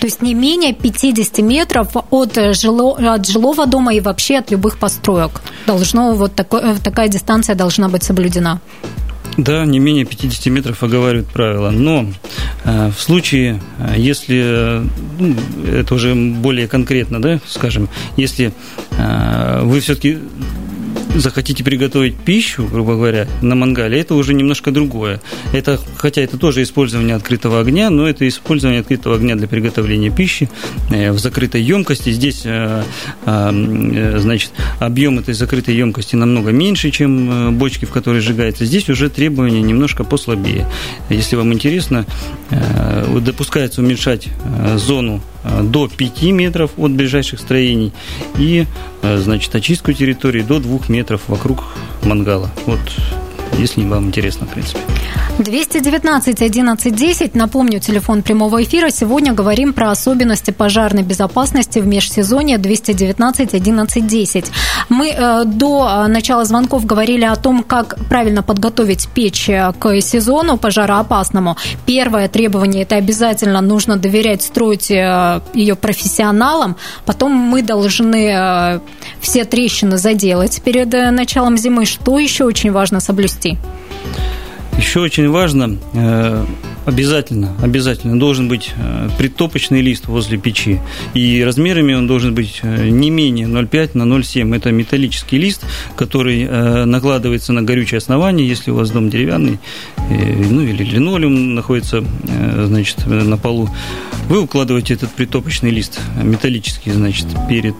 То 0.00 0.06
есть 0.06 0.22
не 0.22 0.34
менее 0.34 0.74
50 0.74 1.38
метров 1.38 1.88
от, 2.10 2.34
жило, 2.54 2.96
от 3.14 3.26
жилого 3.26 3.66
дома 3.66 3.94
и 3.94 4.00
вообще 4.00 4.38
от 4.38 4.50
любых 4.50 4.78
построек. 4.78 5.42
Должно 5.66 6.14
вот 6.14 6.34
такой, 6.34 6.60
э, 6.62 6.76
такая 6.82 7.08
дистанция 7.08 7.54
должна 7.54 7.88
быть 7.88 8.02
соблюдена. 8.02 8.60
Да, 9.38 9.64
не 9.64 9.78
менее 9.78 10.04
50 10.04 10.46
метров 10.46 10.82
оговаривают 10.82 11.28
правила. 11.28 11.70
Но 11.70 12.06
э, 12.64 12.90
в 12.90 13.00
случае, 13.00 13.62
э, 13.78 13.94
если, 13.96 14.82
ну, 15.18 15.36
это 15.66 15.94
уже 15.94 16.14
более 16.14 16.68
конкретно, 16.68 17.20
да, 17.20 17.40
скажем, 17.46 17.88
если 18.16 18.52
э, 18.90 19.60
вы 19.62 19.80
все-таки 19.80 20.18
захотите 21.14 21.64
приготовить 21.64 22.16
пищу, 22.16 22.66
грубо 22.66 22.94
говоря, 22.94 23.28
на 23.40 23.54
мангале, 23.54 24.00
это 24.00 24.14
уже 24.14 24.34
немножко 24.34 24.70
другое. 24.70 25.20
Это, 25.52 25.78
хотя 25.96 26.22
это 26.22 26.38
тоже 26.38 26.62
использование 26.62 27.14
открытого 27.14 27.60
огня, 27.60 27.90
но 27.90 28.08
это 28.08 28.26
использование 28.26 28.80
открытого 28.80 29.16
огня 29.16 29.36
для 29.36 29.48
приготовления 29.48 30.10
пищи 30.10 30.48
э, 30.90 31.12
в 31.12 31.18
закрытой 31.18 31.62
емкости. 31.62 32.10
Здесь, 32.10 32.42
э, 32.44 32.82
э, 33.26 34.18
значит, 34.18 34.52
объем 34.78 35.18
этой 35.18 35.34
закрытой 35.34 35.74
емкости 35.74 36.16
намного 36.16 36.50
меньше, 36.52 36.90
чем 36.90 37.56
бочки, 37.58 37.84
в 37.84 37.90
которой 37.90 38.20
сжигается. 38.20 38.64
Здесь 38.64 38.88
уже 38.88 39.10
требования 39.10 39.62
немножко 39.62 40.04
послабее. 40.04 40.66
Если 41.08 41.36
вам 41.36 41.52
интересно, 41.52 42.06
допускается 43.20 43.80
уменьшать 43.80 44.28
зону 44.76 45.22
до 45.62 45.88
5 45.88 46.22
метров 46.32 46.70
от 46.76 46.92
ближайших 46.92 47.40
строений 47.40 47.92
и, 48.38 48.66
значит, 49.02 49.54
очистку 49.54 49.92
территории 49.92 50.42
до 50.42 50.60
2 50.60 50.80
метров 50.88 51.22
вокруг 51.28 51.64
мангала. 52.04 52.50
Вот 52.66 52.80
если 53.58 53.84
вам 53.84 54.06
интересно, 54.06 54.46
в 54.46 54.50
принципе. 54.50 54.80
219 55.38 56.42
11 56.42 56.94
10. 56.94 57.34
Напомню, 57.34 57.80
телефон 57.80 58.22
прямого 58.22 58.62
эфира. 58.62 58.90
Сегодня 58.90 59.32
говорим 59.32 59.72
про 59.72 59.90
особенности 59.90 60.50
пожарной 60.50 61.02
безопасности 61.02 61.78
в 61.78 61.86
межсезонье 61.86 62.58
219 62.58 63.54
11 63.54 64.06
10. 64.06 64.44
Мы 64.88 65.10
э, 65.10 65.44
до 65.44 66.04
э, 66.04 66.08
начала 66.08 66.44
звонков 66.44 66.84
говорили 66.86 67.24
о 67.24 67.36
том, 67.36 67.62
как 67.62 67.96
правильно 68.08 68.42
подготовить 68.42 69.08
печь 69.08 69.48
э, 69.48 69.72
к 69.78 70.00
сезону 70.00 70.58
пожароопасному. 70.58 71.56
Первое 71.86 72.28
требование– 72.28 72.82
это 72.84 72.96
обязательно 72.96 73.60
нужно 73.60 73.96
доверять 73.96 74.42
строить 74.42 74.90
э, 74.90 75.40
ее 75.54 75.74
профессионалам. 75.74 76.76
Потом 77.06 77.32
мы 77.32 77.62
должны 77.62 78.80
все 79.20 79.44
трещины 79.44 79.96
заделать 79.96 80.62
перед 80.62 80.92
началом 80.92 81.56
зимы. 81.56 81.86
Что 81.86 82.18
еще 82.18 82.44
очень 82.44 82.72
важно 82.72 83.00
соблюсти? 83.00 83.41
Еще 84.78 85.00
очень 85.00 85.28
важно, 85.30 85.78
э, 85.94 86.44
обязательно, 86.86 87.56
обязательно 87.62 88.18
должен 88.18 88.48
быть 88.48 88.72
э, 88.76 89.08
притопочный 89.16 89.80
лист 89.80 90.06
возле 90.06 90.38
печи. 90.38 90.80
И 91.14 91.42
размерами 91.44 91.94
он 91.94 92.06
должен 92.06 92.34
быть 92.34 92.60
э, 92.62 92.88
не 92.88 93.10
менее 93.10 93.46
0,5 93.46 93.90
на 93.94 94.02
0,7. 94.02 94.56
Это 94.56 94.72
металлический 94.72 95.38
лист, 95.38 95.64
который 95.94 96.46
накладывается 96.84 97.52
на 97.52 97.62
горючее 97.62 97.98
основание, 97.98 98.46
если 98.46 98.70
у 98.70 98.74
вас 98.74 98.90
дом 98.90 99.08
деревянный, 99.08 99.58
ну 100.08 100.62
или 100.62 100.82
линолеум 100.82 101.54
находится, 101.54 102.04
значит, 102.66 103.06
на 103.06 103.36
полу. 103.36 103.68
Вы 104.28 104.40
укладываете 104.40 104.94
этот 104.94 105.12
притопочный 105.12 105.70
лист 105.70 106.00
металлический, 106.22 106.90
значит, 106.90 107.26
перед 107.48 107.76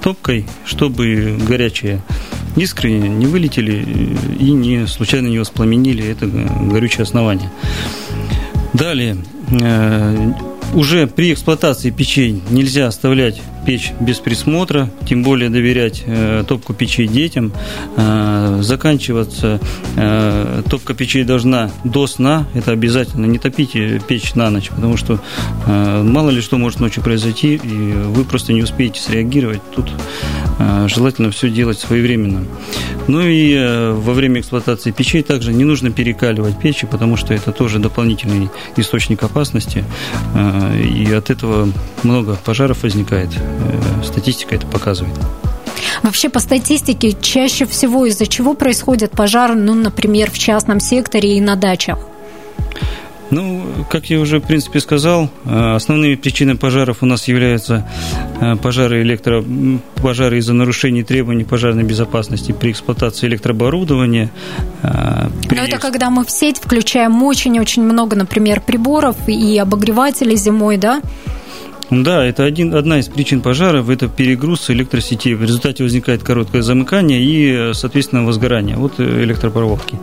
топкой, 0.00 0.46
чтобы 0.64 1.38
горячее 1.46 2.02
искры 2.56 2.90
не 2.92 3.26
вылетели 3.26 3.84
и 4.38 4.50
не 4.50 4.86
случайно 4.86 5.28
не 5.28 5.38
воспламенили 5.38 6.04
это 6.06 6.26
горючее 6.26 7.02
основание. 7.02 7.50
Далее, 8.72 9.16
э, 9.50 10.32
уже 10.74 11.06
при 11.06 11.32
эксплуатации 11.32 11.90
печей 11.90 12.42
нельзя 12.50 12.88
оставлять 12.88 13.40
печь 13.64 13.92
без 14.00 14.18
присмотра, 14.18 14.90
тем 15.08 15.22
более 15.22 15.50
доверять 15.50 16.02
э, 16.06 16.44
топку 16.46 16.74
печей 16.74 17.08
детям. 17.08 17.52
Э, 17.96 18.58
заканчиваться 18.62 19.60
э, 19.96 20.62
топка 20.68 20.94
печей 20.94 21.24
должна 21.24 21.70
до 21.84 22.06
сна, 22.06 22.46
это 22.54 22.72
обязательно. 22.72 23.26
Не 23.26 23.38
топите 23.38 24.00
печь 24.06 24.34
на 24.34 24.50
ночь, 24.50 24.70
потому 24.70 24.96
что 24.96 25.20
э, 25.66 26.02
мало 26.02 26.30
ли 26.30 26.40
что 26.40 26.58
может 26.58 26.80
ночью 26.80 27.02
произойти, 27.02 27.54
и 27.54 27.92
вы 27.92 28.24
просто 28.24 28.52
не 28.52 28.62
успеете 28.62 29.00
среагировать. 29.00 29.62
Тут 29.74 29.90
желательно 30.88 31.30
все 31.30 31.50
делать 31.50 31.78
своевременно. 31.78 32.44
Ну 33.08 33.20
и 33.20 33.54
э, 33.54 33.92
во 33.92 34.12
время 34.12 34.40
эксплуатации 34.40 34.90
печей 34.90 35.22
также 35.22 35.52
не 35.52 35.64
нужно 35.64 35.90
перекаливать 35.90 36.58
печи, 36.58 36.86
потому 36.86 37.16
что 37.16 37.34
это 37.34 37.52
тоже 37.52 37.78
дополнительный 37.78 38.50
источник 38.76 39.22
опасности, 39.22 39.84
э, 40.34 40.82
и 40.82 41.12
от 41.12 41.30
этого 41.30 41.68
много 42.02 42.36
пожаров 42.44 42.82
возникает. 42.82 43.30
Э, 43.36 44.04
статистика 44.04 44.54
это 44.54 44.66
показывает. 44.66 45.14
Вообще, 46.02 46.28
по 46.28 46.40
статистике, 46.40 47.16
чаще 47.20 47.66
всего 47.66 48.06
из-за 48.06 48.26
чего 48.26 48.54
происходят 48.54 49.12
пожары, 49.12 49.54
ну, 49.54 49.74
например, 49.74 50.30
в 50.30 50.38
частном 50.38 50.80
секторе 50.80 51.36
и 51.36 51.40
на 51.40 51.56
дачах? 51.56 51.98
Ну, 53.30 53.66
как 53.90 54.10
я 54.10 54.20
уже, 54.20 54.38
в 54.38 54.46
принципе, 54.46 54.80
сказал, 54.80 55.30
э, 55.44 55.74
основными 55.74 56.14
причинами 56.14 56.56
пожаров 56.56 57.02
у 57.02 57.06
нас 57.06 57.28
являются 57.28 57.88
э, 58.40 58.56
пожары 58.56 59.02
электро... 59.02 59.44
пожары 60.02 60.38
из-за 60.38 60.52
нарушений 60.52 61.02
требований 61.02 61.44
пожарной 61.44 61.82
безопасности 61.82 62.52
при 62.52 62.70
эксплуатации 62.70 63.26
электрооборудования. 63.26 64.30
При... 65.48 65.56
Но 65.56 65.64
это 65.64 65.78
когда 65.78 66.10
мы 66.10 66.24
в 66.24 66.30
сеть 66.30 66.58
включаем 66.58 67.22
очень-очень 67.22 67.82
много, 67.82 68.16
например, 68.16 68.60
приборов 68.60 69.16
и 69.26 69.58
обогревателей 69.58 70.36
зимой, 70.36 70.76
да? 70.76 71.00
Да, 71.90 72.24
это 72.24 72.44
один, 72.44 72.74
одна 72.74 72.98
из 72.98 73.06
причин 73.06 73.40
пожаров, 73.40 73.90
это 73.90 74.08
перегруз 74.08 74.70
электросетей. 74.70 75.34
В 75.34 75.42
результате 75.42 75.84
возникает 75.84 76.22
короткое 76.22 76.62
замыкание 76.62 77.22
и, 77.22 77.74
соответственно, 77.74 78.24
возгорание 78.24 78.76
вот 78.76 78.94
э, 78.98 79.22
электропроводки. 79.22 79.96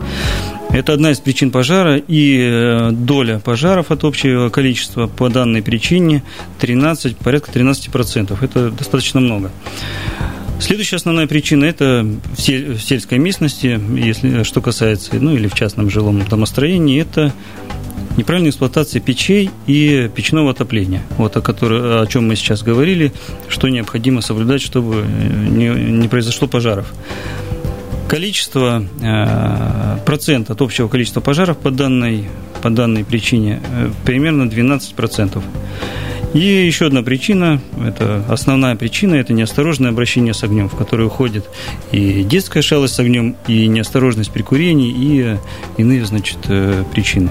Это 0.70 0.94
одна 0.94 1.10
из 1.10 1.20
причин 1.20 1.50
пожара, 1.50 1.98
и 1.98 2.40
э, 2.40 2.90
доля 2.90 3.38
пожаров 3.38 3.90
от 3.90 4.02
общего 4.04 4.48
количества 4.48 5.06
по 5.08 5.28
данной 5.28 5.62
причине 5.62 6.22
13, 6.58 7.18
порядка 7.18 7.52
13%. 7.52 8.36
Это 8.40 8.70
достаточно 8.70 9.20
много. 9.20 9.52
Следующая 10.60 10.96
основная 10.96 11.26
причина– 11.26 11.64
это 11.66 12.06
в 12.36 12.40
сельской 12.40 13.18
местности, 13.18 13.78
если 13.96 14.44
что 14.44 14.62
касается, 14.62 15.10
ну 15.16 15.34
или 15.34 15.48
в 15.48 15.54
частном 15.54 15.90
жилом 15.90 16.24
домостроении, 16.26 17.02
это 17.02 17.34
неправильной 18.16 18.50
эксплуатации 18.50 18.98
печей 18.98 19.50
и 19.66 20.10
печного 20.14 20.50
отопления, 20.50 21.02
вот 21.16 21.36
о, 21.36 21.40
которой, 21.40 22.02
о 22.02 22.06
чем 22.06 22.28
мы 22.28 22.36
сейчас 22.36 22.62
говорили, 22.62 23.12
что 23.48 23.68
необходимо 23.68 24.20
соблюдать, 24.20 24.62
чтобы 24.62 25.04
э, 25.06 25.48
не, 25.48 25.68
не 25.68 26.08
произошло 26.08 26.48
пожаров. 26.48 26.92
Количество, 28.08 28.84
э, 29.02 29.98
процент 30.04 30.50
от 30.50 30.60
общего 30.60 30.88
количества 30.88 31.20
пожаров 31.20 31.58
по 31.58 31.70
данной, 31.70 32.28
по 32.62 32.70
данной 32.70 33.04
причине 33.04 33.60
э, 33.66 33.90
примерно 34.04 34.44
12%. 34.44 35.42
И 36.34 36.38
еще 36.40 36.86
одна 36.86 37.02
причина, 37.02 37.60
это 37.80 38.24
основная 38.28 38.74
причина, 38.74 39.14
это 39.14 39.32
неосторожное 39.32 39.90
обращение 39.90 40.34
с 40.34 40.42
огнем, 40.42 40.68
в 40.68 40.74
которое 40.74 41.04
уходит 41.04 41.48
и 41.92 42.24
детская 42.24 42.60
шалость 42.60 42.94
с 42.94 42.98
огнем, 42.98 43.36
и 43.46 43.68
неосторожность 43.68 44.32
при 44.32 44.42
курении, 44.42 44.90
и 44.90 45.36
иные, 45.76 46.04
значит, 46.04 46.38
причины. 46.92 47.30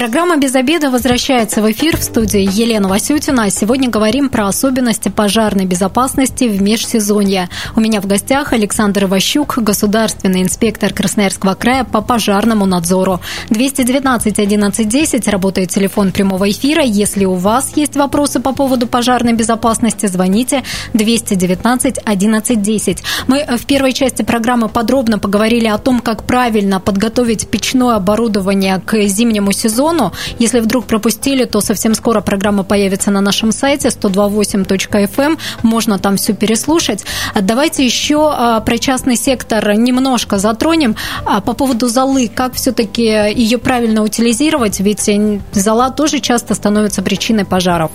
Программа 0.00 0.38
«Без 0.38 0.54
обеда» 0.54 0.88
возвращается 0.90 1.60
в 1.60 1.70
эфир 1.70 1.98
в 1.98 2.02
студии 2.02 2.40
Елена 2.40 2.88
Васютина. 2.88 3.50
Сегодня 3.50 3.90
говорим 3.90 4.30
про 4.30 4.46
особенности 4.46 5.10
пожарной 5.10 5.66
безопасности 5.66 6.44
в 6.44 6.62
межсезонье. 6.62 7.50
У 7.76 7.80
меня 7.80 8.00
в 8.00 8.06
гостях 8.06 8.54
Александр 8.54 9.04
Иващук, 9.04 9.58
государственный 9.58 10.40
инспектор 10.40 10.94
Красноярского 10.94 11.54
края 11.54 11.84
по 11.84 12.00
пожарному 12.00 12.64
надзору. 12.64 13.20
219 13.50 14.38
11 14.38 14.88
10 14.88 15.28
работает 15.28 15.68
телефон 15.68 16.12
прямого 16.12 16.50
эфира. 16.50 16.82
Если 16.82 17.26
у 17.26 17.34
вас 17.34 17.76
есть 17.76 17.94
вопросы 17.94 18.40
по 18.40 18.54
поводу 18.54 18.86
пожарной 18.86 19.34
безопасности, 19.34 20.06
звоните 20.06 20.62
219 20.94 21.98
11 22.02 22.62
10. 22.62 23.02
Мы 23.26 23.44
в 23.44 23.66
первой 23.66 23.92
части 23.92 24.22
программы 24.22 24.70
подробно 24.70 25.18
поговорили 25.18 25.66
о 25.66 25.76
том, 25.76 26.00
как 26.00 26.24
правильно 26.24 26.80
подготовить 26.80 27.50
печное 27.50 27.96
оборудование 27.96 28.80
к 28.80 28.98
зимнему 29.02 29.52
сезону 29.52 29.89
сезону. 29.90 30.12
Если 30.38 30.60
вдруг 30.60 30.86
пропустили, 30.86 31.44
то 31.44 31.60
совсем 31.60 31.94
скоро 31.94 32.20
программа 32.20 32.62
появится 32.62 33.10
на 33.10 33.20
нашем 33.20 33.52
сайте 33.52 33.88
128.fm. 33.88 35.20
Эм. 35.20 35.38
Можно 35.62 35.98
там 35.98 36.16
все 36.16 36.32
переслушать. 36.32 37.04
Давайте 37.40 37.84
еще 37.84 38.30
а, 38.32 38.60
про 38.60 38.78
частный 38.78 39.16
сектор 39.16 39.74
немножко 39.74 40.38
затронем. 40.38 40.96
А, 41.24 41.40
по 41.40 41.52
поводу 41.52 41.88
золы, 41.88 42.30
как 42.34 42.54
все-таки 42.54 43.02
ее 43.02 43.58
правильно 43.58 44.02
утилизировать? 44.02 44.80
Ведь 44.80 45.10
зола 45.52 45.90
тоже 45.90 46.20
часто 46.20 46.54
становится 46.54 47.02
причиной 47.02 47.44
пожаров. 47.44 47.90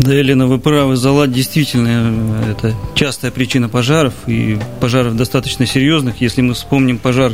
Да, 0.00 0.14
Елена, 0.14 0.46
вы 0.46 0.58
правы. 0.58 0.96
Зола 0.96 1.26
действительно 1.26 2.10
э, 2.48 2.52
это 2.52 2.74
частая 2.94 3.30
причина 3.30 3.68
пожаров, 3.68 4.14
и 4.26 4.58
пожаров 4.80 5.14
достаточно 5.14 5.66
серьезных. 5.66 6.22
Если 6.22 6.40
мы 6.40 6.54
вспомним 6.54 6.96
пожар, 6.96 7.32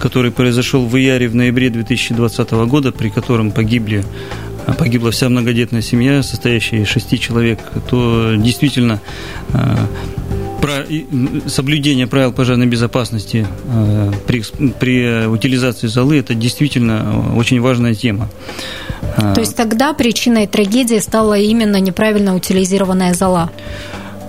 который 0.00 0.30
произошел 0.30 0.86
в 0.86 0.96
Яре 0.96 1.28
в 1.28 1.34
ноябре 1.34 1.68
2020 1.68 2.50
года, 2.50 2.92
при 2.92 3.10
котором 3.10 3.50
погибли 3.50 4.06
э, 4.66 4.72
погибла 4.72 5.10
вся 5.10 5.28
многодетная 5.28 5.82
семья, 5.82 6.22
состоящая 6.22 6.80
из 6.80 6.88
шести 6.88 7.20
человек, 7.20 7.58
то 7.90 8.36
действительно 8.38 9.02
э, 9.52 9.76
соблюдение 11.46 12.06
правил 12.06 12.32
пожарной 12.32 12.66
безопасности 12.66 13.46
при, 14.26 14.42
при 14.80 15.26
утилизации 15.26 15.88
золы– 15.88 16.16
это 16.18 16.34
действительно 16.34 17.34
очень 17.36 17.60
важная 17.60 17.94
тема. 17.94 18.30
А. 19.16 19.34
То 19.34 19.40
есть 19.40 19.56
тогда 19.56 19.92
причиной 19.92 20.46
трагедии 20.46 20.98
стала 20.98 21.38
именно 21.38 21.80
неправильно 21.80 22.34
утилизированная 22.34 23.14
зола? 23.14 23.50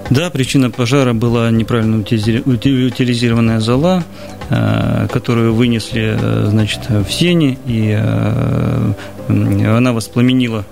Да, 0.09 0.29
причина 0.31 0.71
пожара 0.71 1.13
была 1.13 1.51
неправильно 1.51 1.99
утилизированная 1.99 3.59
зола, 3.59 4.03
а, 4.49 5.07
которую 5.07 5.53
вынесли 5.53 6.17
значит, 6.47 6.89
в 6.89 7.11
сене, 7.11 7.59
и 7.67 7.95
а, 7.95 8.93
она 9.27 9.93
воспламенила 9.93 10.65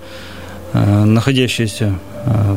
находящаяся 0.74 1.94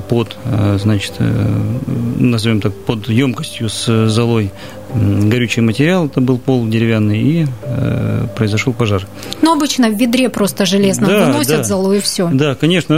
под, 0.10 0.36
значит, 0.79 1.13
назовем 1.17 2.60
так, 2.60 2.74
под 2.74 3.07
емкостью 3.07 3.69
с 3.69 4.10
золой 4.10 4.51
горючий 4.93 5.62
материал, 5.62 6.05
это 6.07 6.21
был 6.21 6.38
пол 6.38 6.67
деревянный, 6.67 7.21
и 7.21 7.45
э, 7.63 8.27
произошел 8.36 8.74
пожар. 8.74 9.07
Ну, 9.41 9.53
обычно 9.53 9.89
в 9.89 9.98
ведре 9.98 10.29
просто 10.29 10.65
железно 10.65 11.07
да, 11.07 11.25
выносят 11.27 11.57
да. 11.57 11.63
золу 11.63 11.93
и 11.93 12.00
все. 12.00 12.29
Да, 12.33 12.55
конечно, 12.55 12.98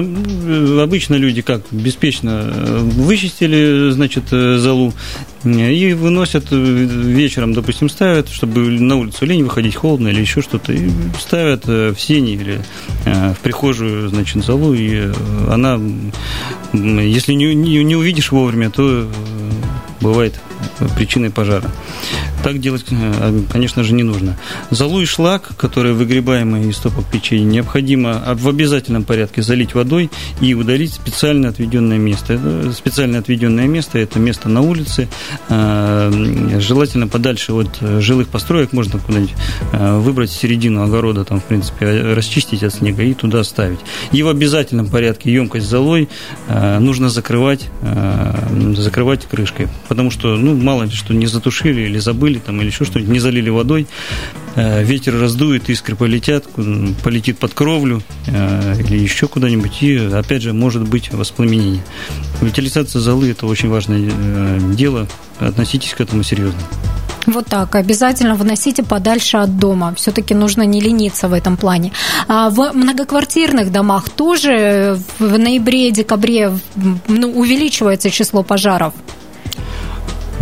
обычно 0.82 1.16
люди 1.16 1.42
как 1.42 1.62
беспечно 1.72 2.44
э, 2.46 2.80
вычистили, 2.80 3.92
значит, 3.92 4.26
э, 4.32 4.58
золу 4.58 4.94
и 5.44 5.94
выносят 5.94 6.46
э, 6.52 6.56
вечером, 6.56 7.54
допустим, 7.54 7.90
ставят, 7.90 8.30
чтобы 8.30 8.62
на 8.62 8.96
улицу 8.96 9.26
лень 9.26 9.44
выходить 9.44 9.76
холодно 9.76 10.08
или 10.08 10.22
еще 10.22 10.42
что-то, 10.42 10.74
и 10.74 10.90
ставят 11.20 11.66
в 11.66 11.96
сене 11.98 12.34
или 12.34 12.62
в 13.06 13.38
прихожую, 13.44 14.10
значит, 14.10 14.44
золу, 14.44 14.74
и 14.74 15.12
она, 15.50 15.80
если 16.74 17.34
не, 17.34 17.54
не, 17.54 17.84
не 17.84 17.96
увидишь 17.96 18.32
вовремя, 18.32 18.70
то 18.70 19.08
бывает 20.02 20.34
причиной 20.96 21.30
пожара. 21.30 21.70
Так 22.44 22.60
делать, 22.60 22.84
э, 22.92 23.42
конечно 23.50 23.84
же, 23.84 23.94
не 23.94 24.04
нужно. 24.04 24.38
Золу 24.70 25.02
и 25.02 25.06
шлак, 25.06 25.56
которые 25.56 25.94
выгребаемые 25.94 26.70
из 26.70 26.78
топок 26.78 27.06
печей, 27.06 27.40
необходимо 27.40 28.22
в 28.36 28.50
обязательном 28.50 29.04
порядке 29.06 29.42
залить 29.42 29.74
водой 29.74 30.12
и 30.42 30.54
удалить 30.54 30.94
специально 30.94 31.48
отведенное 31.48 31.98
место. 31.98 32.74
Специально 32.74 33.20
отведенное 33.20 33.68
место– 33.68 33.98
это 34.00 34.20
место 34.20 34.50
на 34.50 34.60
улице, 34.60 35.08
э, 35.48 36.60
желательно 36.60 37.08
подальше 37.08 37.54
от 37.54 37.80
жилых 37.80 38.28
построек, 38.28 38.74
можно 38.74 39.00
куда-нибудь 39.00 39.36
э, 39.72 39.98
выбрать 40.00 40.32
середину 40.32 40.84
огорода, 40.84 41.24
там, 41.24 41.40
в 41.40 41.46
принципе, 41.46 42.14
расчистить 42.14 42.64
от 42.64 42.74
снега 42.74 43.04
и 43.04 43.14
туда 43.14 43.46
ставить. 43.46 43.80
И 44.12 44.22
в 44.22 44.28
обязательном 44.28 44.88
порядке 44.88 45.32
емкость 45.32 45.68
золой 45.68 46.10
нужно 46.50 47.10
закрывать, 47.10 47.70
закрывать 48.76 49.26
крышкой, 49.26 49.68
потому 49.88 50.12
что, 50.12 50.36
ну, 50.36 50.56
мало 50.56 50.84
ли 50.84 50.92
что, 50.92 51.14
не 51.14 51.28
затушили 51.28 51.82
или 51.82 52.00
забыли, 52.00 52.33
забыли 52.34 52.40
там 52.40 52.62
или 52.62 52.68
еще 52.68 52.86
что-нибудь, 52.86 53.12
не 53.13 53.20
залили 53.20 53.50
водой, 53.50 53.88
э, 54.56 54.84
ветер 54.84 55.20
раздует, 55.20 55.70
искры 55.70 55.96
полетят, 55.96 56.46
полетит 57.04 57.38
под 57.38 57.54
кровлю 57.54 58.02
э, 58.28 58.75
или 58.80 58.98
еще 58.98 59.28
куда-нибудь, 59.28 59.84
и 59.84 59.98
опять 59.98 60.42
же 60.42 60.54
может 60.54 60.88
быть 60.88 61.12
воспламенение. 61.12 61.84
Утилизация 62.42 63.00
золы– 63.00 63.30
это 63.32 63.46
очень 63.46 63.70
важное 63.70 64.12
э, 64.12 64.60
дело, 64.74 65.08
относитесь 65.40 65.94
к 65.94 66.02
этому 66.02 66.24
серьезно. 66.24 66.60
Вот 67.25 67.46
так. 67.46 67.75
Обязательно 67.75 68.36
выносите 68.36 68.84
подальше 68.84 69.38
от 69.38 69.58
дома. 69.58 69.94
Все-таки 69.96 70.34
нужно 70.34 70.63
не 70.63 70.82
лениться 70.82 71.30
в 71.30 71.34
этом 71.34 71.56
плане. 71.56 71.92
А 72.28 72.50
в 72.50 72.74
многоквартирных 72.74 73.72
домах 73.72 74.10
тоже 74.10 74.98
в 75.20 75.38
ноябре-декабре 75.38 76.52
ну, 77.08 77.32
увеличивается 77.32 78.10
число 78.10 78.44
пожаров. 78.44 78.94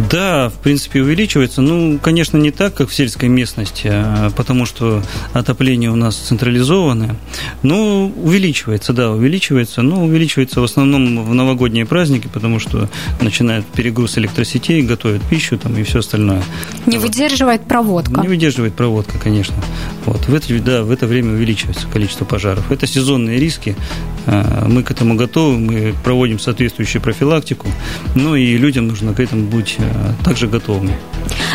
Да, 0.10 0.50
в 0.50 0.54
принципе, 0.54 1.02
увеличивается. 1.02 1.62
Ну, 1.62 2.00
конечно, 2.00 2.38
не 2.38 2.52
так, 2.52 2.74
как 2.74 2.90
в 2.90 2.94
сельской 2.94 3.30
местности, 3.30 3.90
а 3.92 4.30
потому 4.32 4.66
что 4.66 5.04
отопление 5.34 5.92
у 5.92 5.96
нас 5.96 6.16
централизованное. 6.16 7.16
Но 7.62 8.08
увеличивается, 8.08 8.94
да, 8.94 9.12
увеличивается. 9.12 9.82
Но 9.82 10.04
увеличивается 10.06 10.62
в 10.62 10.64
основном 10.64 11.24
в 11.24 11.34
новогодние 11.34 11.86
праздники, 11.86 12.30
потому 12.32 12.60
что 12.60 12.90
начинает 13.20 13.66
перегруз 13.66 14.18
электросетей, 14.18 14.82
готовят 14.82 15.22
пищу 15.24 15.58
там 15.58 15.78
и 15.78 15.84
все 15.84 16.00
остальное. 16.00 16.42
Не 16.86 16.98
вот. 16.98 17.08
выдерживает 17.08 17.64
проводка. 17.64 18.22
Не 18.22 18.28
выдерживает 18.28 18.74
проводка, 18.74 19.20
конечно. 19.20 19.56
Вот. 20.06 20.28
В 20.28 20.34
это, 20.34 20.58
да, 20.60 20.84
в 20.84 20.92
это 20.92 21.06
время 21.06 21.34
увеличивается 21.34 21.88
количество 21.88 22.26
пожаров. 22.26 22.72
Это 22.72 22.88
сезонные 22.88 23.40
риски. 23.40 23.76
А, 24.26 24.68
мы 24.68 24.84
к 24.84 24.92
этому 24.92 25.16
готовы, 25.16 25.60
мы 25.60 25.94
проводим 26.04 26.40
соответствующую 26.40 27.02
профилактику. 27.02 27.68
Ну 28.16 28.36
и 28.36 28.58
людям 28.58 28.88
нужно 28.88 29.14
к 29.14 29.20
этому 29.20 29.48
быть 29.48 29.78
Э, 29.82 29.91
также 30.24 30.48
готовыми. 30.48 30.94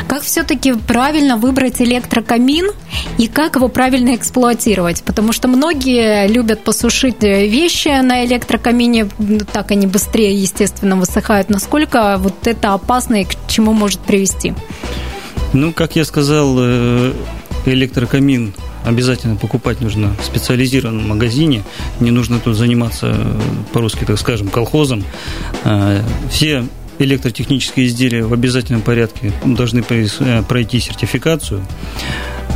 Как 0.09 0.23
все-таки 0.23 0.73
правильно 0.75 1.37
выбрать 1.37 1.81
электрокамин 1.81 2.71
и 3.19 3.27
как 3.29 3.57
его 3.57 3.69
правильно 3.69 4.15
эксплуатировать? 4.15 5.03
Потому 5.03 5.33
что 5.33 5.49
многие 5.49 6.29
любят 6.29 6.63
посушить 6.65 7.23
вещи 7.23 7.89
на 8.03 8.25
электрокамине, 8.25 9.09
так 9.53 9.71
они 9.71 9.87
быстрее, 9.87 10.41
естественно, 10.41 10.97
высыхают. 10.97 11.49
Насколько 11.51 12.17
вот 12.19 12.47
это 12.47 12.75
опасно 12.75 13.23
и 13.23 13.25
к 13.25 13.35
чему 13.49 13.73
может 13.73 14.01
привести? 14.01 14.55
Ну, 15.53 15.73
как 15.73 15.97
я 15.97 16.05
сказал, 16.05 16.57
э, 16.59 17.13
электрокамин 17.67 18.55
обязательно 18.85 19.37
покупать 19.37 19.81
нужно 19.81 20.15
в 20.21 20.25
специализированном 20.25 21.09
магазине. 21.09 21.65
Не 22.01 22.11
нужно 22.11 22.39
тут 22.39 22.57
заниматься, 22.57 23.15
э, 23.17 23.41
по-русски 23.73 24.05
так 24.05 24.19
скажем, 24.19 24.49
колхозом. 24.49 25.05
Все 26.31 26.65
электротехнические 26.99 27.87
изделия 27.87 28.25
в 28.25 28.33
обязательном 28.33 28.83
порядке 28.83 29.33
должны 29.45 29.85
э, 29.89 30.43
пройти 30.43 30.81
сертификацию. 30.81 31.65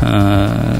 Э, 0.02 0.78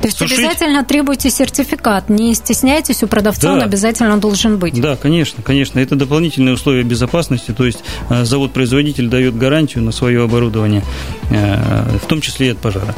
То 0.00 0.06
есть 0.06 0.18
Сушить. 0.18 0.38
обязательно 0.38 0.84
требуйте 0.84 1.30
сертификат, 1.30 2.10
не 2.10 2.34
стесняйтесь, 2.34 3.02
у 3.02 3.06
продавца 3.06 3.48
да. 3.48 3.52
он 3.54 3.62
обязательно 3.62 4.18
должен 4.18 4.58
быть. 4.58 4.80
Да, 4.80 4.96
конечно, 4.96 5.42
конечно. 5.42 5.78
Это 5.78 5.96
дополнительные 5.96 6.54
условия 6.54 6.82
безопасности, 6.82 7.52
то 7.52 7.64
есть 7.64 7.78
э, 8.10 8.24
завод-производитель 8.24 9.08
дает 9.08 9.36
гарантию 9.36 9.82
на 9.84 9.92
свое 9.92 10.24
оборудование, 10.24 10.82
в 11.30 12.06
том 12.06 12.20
числе 12.20 12.48
и 12.48 12.50
от 12.50 12.58
пожара. 12.58 12.94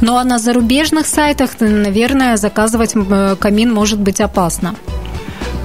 Ну 0.00 0.16
а 0.16 0.24
на 0.24 0.38
зарубежных 0.38 1.06
сайтах, 1.06 1.50
наверное, 1.60 2.36
заказывать 2.36 2.94
камин 3.40 3.72
может 3.72 3.98
быть 3.98 4.20
опасно. 4.20 4.74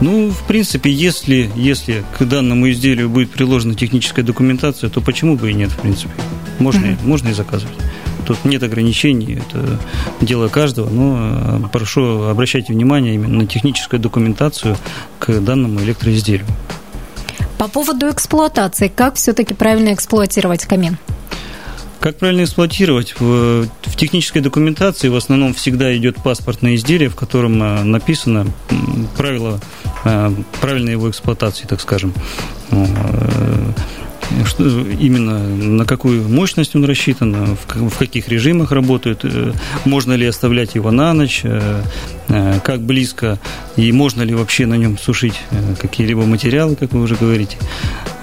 Ну, 0.01 0.29
в 0.29 0.43
принципе, 0.43 0.91
если, 0.91 1.49
если 1.55 2.03
к 2.17 2.25
данному 2.25 2.69
изделию 2.69 3.09
будет 3.09 3.31
приложена 3.31 3.75
техническая 3.75 4.25
документация, 4.25 4.89
то 4.89 5.01
почему 5.01 5.37
бы 5.37 5.51
и 5.51 5.53
нет, 5.53 5.71
в 5.71 5.79
принципе. 5.79 6.11
Можно, 6.59 6.85
mm-hmm. 6.85 7.05
можно 7.07 7.29
и 7.29 7.33
заказывать. 7.33 7.75
Тут 8.25 8.43
нет 8.43 8.63
ограничений, 8.63 9.39
это 9.39 9.79
дело 10.19 10.47
каждого, 10.47 10.89
но 10.89 11.17
э, 11.19 11.59
прошу 11.71 12.23
обращайте 12.23 12.73
внимание 12.73 13.13
именно 13.13 13.41
на 13.41 13.47
техническую 13.47 13.99
документацию 13.99 14.77
к 15.19 15.31
данному 15.39 15.79
электроизделию. 15.81 16.47
По 17.57 17.67
поводу 17.67 18.09
эксплуатации, 18.09 18.87
как 18.93 19.15
все-таки 19.15 19.53
правильно 19.53 19.93
эксплуатировать 19.93 20.65
камин? 20.65 20.97
Как 22.05 22.17
правильно 22.17 22.43
эксплуатировать? 22.43 23.15
В, 23.19 23.65
в 23.81 23.95
технической 23.97 24.39
документации 24.39 25.07
в 25.07 25.15
основном 25.15 25.55
всегда 25.55 25.97
идет 25.97 26.21
паспортное 26.21 26.75
изделие, 26.75 27.09
в 27.09 27.15
котором 27.15 27.59
э, 27.63 27.81
написано 27.81 28.45
правила 29.17 29.59
э, 30.03 30.31
правильной 30.61 30.91
его 30.91 31.09
эксплуатации, 31.09 31.65
так 31.65 31.81
скажем 31.81 32.13
э, 32.69 32.85
что, 34.45 34.63
именно 34.65 35.39
на 35.39 35.85
какую 35.85 36.27
мощность 36.27 36.75
он 36.75 36.85
рассчитан, 36.85 37.55
в, 37.55 37.89
в 37.89 37.97
каких 37.97 38.27
режимах 38.29 38.71
работает, 38.71 39.19
э, 39.23 39.53
можно 39.85 40.13
ли 40.13 40.25
оставлять 40.25 40.75
его 40.75 40.91
на 40.91 41.13
ночь, 41.13 41.41
э, 41.43 41.81
э, 42.29 42.59
как 42.63 42.81
близко 42.81 43.39
и 43.75 43.91
можно 43.91 44.23
ли 44.23 44.33
вообще 44.33 44.65
на 44.65 44.75
нем 44.75 44.97
сушить 44.97 45.39
какие-либо 45.79 46.25
материалы, 46.25 46.75
как 46.75 46.93
вы 46.93 47.01
уже 47.01 47.15
говорите. 47.15 47.57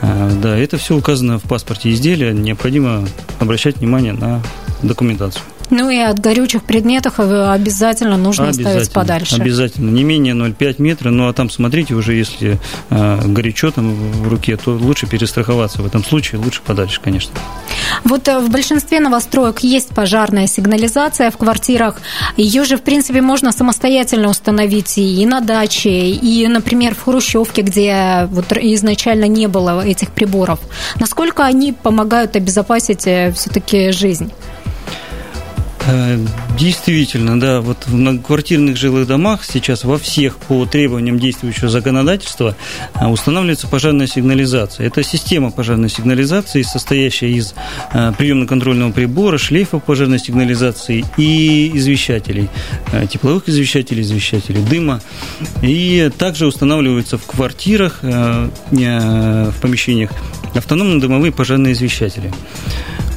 Да, 0.01 0.57
это 0.57 0.79
все 0.79 0.97
указано 0.97 1.39
в 1.39 1.43
паспорте 1.43 1.91
изделия, 1.91 2.33
необходимо 2.33 3.07
обращать 3.39 3.77
внимание 3.77 4.13
на 4.13 4.43
документацию. 4.83 5.43
Ну 5.73 5.89
и 5.89 5.97
от 5.97 6.21
горючих 6.21 6.65
предметов 6.65 7.19
обязательно 7.19 8.19
нужно 8.19 8.49
обязательно, 8.49 8.71
ставить 8.73 8.93
подальше. 8.93 9.37
Обязательно, 9.37 9.89
не 9.89 10.05
менее 10.05 10.35
0,5 10.35 10.75
метра, 10.79 11.09
ну 11.09 11.29
а 11.29 11.33
там 11.33 11.49
смотрите 11.49 11.95
уже, 11.95 12.13
если 12.13 12.59
э, 12.91 13.21
горячо 13.25 13.71
там 13.71 13.95
в 13.95 14.29
руке, 14.29 14.59
то 14.59 14.73
лучше 14.73 15.07
перестраховаться 15.07 15.81
в 15.81 15.87
этом 15.87 16.05
случае, 16.05 16.43
лучше 16.43 16.61
подальше, 16.61 17.01
конечно. 17.03 17.33
Вот 18.05 18.29
в 18.29 18.51
большинстве 18.51 19.01
новостроек 19.01 19.61
есть 19.61 19.95
пожарная 19.95 20.47
сигнализация 20.47 21.31
в 21.31 21.39
квартирах. 21.39 22.03
Ее 22.37 22.65
же, 22.65 22.77
в 22.77 22.83
принципе, 22.83 23.23
можно 23.23 23.51
самостоятельно 23.51 24.29
установить 24.29 24.99
и 24.99 25.25
на 25.25 25.41
даче, 25.41 26.11
и, 26.11 26.47
например, 26.49 26.95
в 26.95 27.05
Хрущевке, 27.05 27.63
где 27.63 28.29
вот 28.31 28.53
изначально 28.53 29.27
не 29.27 29.47
было 29.47 29.83
этих 29.87 30.11
приборов. 30.11 30.61
Насколько 31.01 31.47
они 31.47 31.73
помогают 31.73 32.37
обезопасить 32.37 33.07
э, 33.07 33.33
все-таки 33.33 33.91
жизнь? 33.91 34.31
Э, 35.87 36.19
действительно, 36.59 37.41
да, 37.41 37.61
вот 37.61 37.87
в 37.87 37.95
многоквартирных 37.95 38.77
жилых 38.77 39.07
домах 39.07 39.45
сейчас 39.45 39.85
во 39.85 39.99
всех 39.99 40.37
по 40.37 40.65
требованиям 40.65 41.19
действующего 41.19 41.69
законодательства 41.69 42.57
э, 42.95 43.07
устанавливается 43.07 43.67
пожарная 43.67 44.07
сигнализация. 44.07 44.87
Это 44.87 45.03
система 45.03 45.51
пожарной 45.51 45.89
сигнализации, 45.89 46.63
состоящая 46.63 47.31
из 47.31 47.55
э, 47.93 48.13
приемно-контрольного 48.17 48.93
прибора, 48.93 49.39
шлейфа 49.39 49.79
пожарной 49.79 50.21
сигнализации 50.21 51.05
и 51.17 51.73
извещателей, 51.75 52.49
тепловых 53.11 53.49
извещателей, 53.49 54.03
извещателей 54.03 54.63
дыма. 54.63 55.01
И 55.63 56.11
также 56.17 56.47
устанавливаются 56.47 57.19
в 57.19 57.27
квартирах, 57.27 58.01
в 58.03 59.55
помещениях 59.61 60.11
автономно-дымовые 60.55 61.33
пожарные 61.33 61.73
извещатели. 61.73 62.33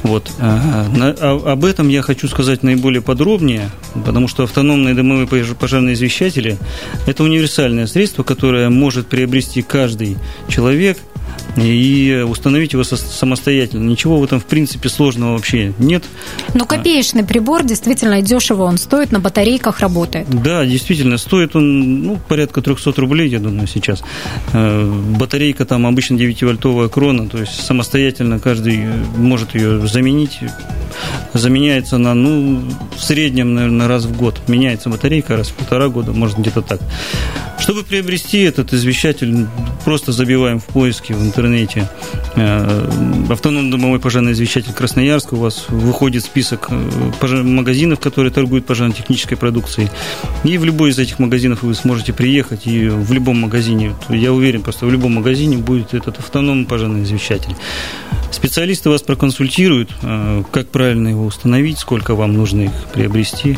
Вот. 0.06 0.30
Об 0.40 1.64
этом 1.64 1.88
я 1.88 2.02
хочу 2.02 2.28
сказать 2.28 2.62
наиболее 2.62 3.02
подробнее, 3.02 3.70
потому 4.04 4.28
что 4.28 4.44
автономные 4.44 4.94
дымовые 4.94 5.26
пожарные 5.26 5.94
извещатели– 5.94 6.58
это 7.06 7.24
универсальное 7.24 7.86
средство, 7.86 8.22
которое 8.22 8.70
может 8.70 9.08
приобрести 9.08 9.62
каждый 9.62 10.16
человек– 10.48 10.98
и 11.56 12.24
установить 12.28 12.72
его 12.72 12.84
самостоятельно. 12.84 13.88
Ничего 13.88 14.18
в 14.18 14.24
этом, 14.24 14.40
в 14.40 14.44
принципе, 14.44 14.88
сложного 14.88 15.32
вообще 15.32 15.72
нет. 15.78 16.04
Но 16.54 16.66
копеечный 16.66 17.24
прибор 17.24 17.64
действительно 17.64 18.20
дешево 18.22 18.64
он 18.64 18.78
стоит, 18.78 19.12
на 19.12 19.20
батарейках 19.20 19.80
работает. 19.80 20.28
Да, 20.30 20.64
действительно, 20.64 21.18
стоит 21.18 21.56
он 21.56 22.02
ну, 22.02 22.20
порядка 22.28 22.60
300 22.60 22.92
рублей, 23.00 23.28
я 23.28 23.38
думаю, 23.38 23.66
сейчас. 23.66 24.02
Э, 24.52 24.84
батарейка 25.18 25.64
там 25.64 25.86
обычно 25.86 26.14
9-вольтовая 26.14 26.88
крона, 26.88 27.28
то 27.28 27.38
есть 27.38 27.64
самостоятельно 27.64 28.38
каждый 28.38 28.84
может 29.16 29.54
ее 29.54 29.86
заменить. 29.86 30.38
Заменяется 31.32 31.96
она, 31.96 32.14
ну, 32.14 32.62
в 32.96 33.02
среднем, 33.02 33.54
наверное, 33.54 33.88
раз 33.88 34.04
в 34.04 34.16
год. 34.16 34.40
Меняется 34.48 34.88
батарейка 34.88 35.36
раз 35.36 35.48
в 35.48 35.54
полтора 35.54 35.88
года, 35.88 36.12
может, 36.12 36.38
где-то 36.38 36.62
так. 36.62 36.80
Чтобы 37.58 37.82
приобрести 37.82 38.42
этот 38.42 38.72
извещатель, 38.72 39.46
просто 39.84 40.12
забиваем 40.12 40.60
в 40.60 40.66
поиске 40.66 41.14
в 41.14 41.22
интернете 41.22 41.45
э, 41.48 42.90
автономный 43.30 43.70
домовой 43.70 44.00
пожарный 44.00 44.32
извещатель 44.32 44.72
Красноярск, 44.72 45.32
у 45.32 45.36
вас 45.36 45.66
выходит 45.68 46.24
список 46.24 46.68
э, 46.70 47.42
магазинов, 47.42 48.00
которые 48.00 48.32
торгуют 48.32 48.66
пожарно-технической 48.66 49.36
продукцией. 49.36 49.90
И 50.44 50.58
в 50.58 50.64
любой 50.64 50.90
из 50.90 50.98
этих 50.98 51.18
магазинов 51.18 51.62
вы 51.62 51.74
сможете 51.74 52.12
приехать, 52.12 52.66
и 52.66 52.88
в 52.88 53.12
любом 53.12 53.40
магазине, 53.40 53.94
я 54.08 54.32
уверен, 54.32 54.62
просто 54.62 54.86
в 54.86 54.90
любом 54.90 55.14
магазине 55.14 55.56
будет 55.56 55.94
этот 55.94 56.18
автономный 56.18 56.66
пожарный 56.66 57.02
извещатель. 57.02 57.54
Специалисты 58.30 58.90
вас 58.90 59.02
проконсультируют, 59.02 59.90
э, 60.02 60.42
как 60.50 60.68
правильно 60.68 61.08
его 61.08 61.24
установить, 61.24 61.78
сколько 61.78 62.14
вам 62.14 62.34
нужно 62.34 62.62
их 62.62 62.72
приобрести, 62.92 63.56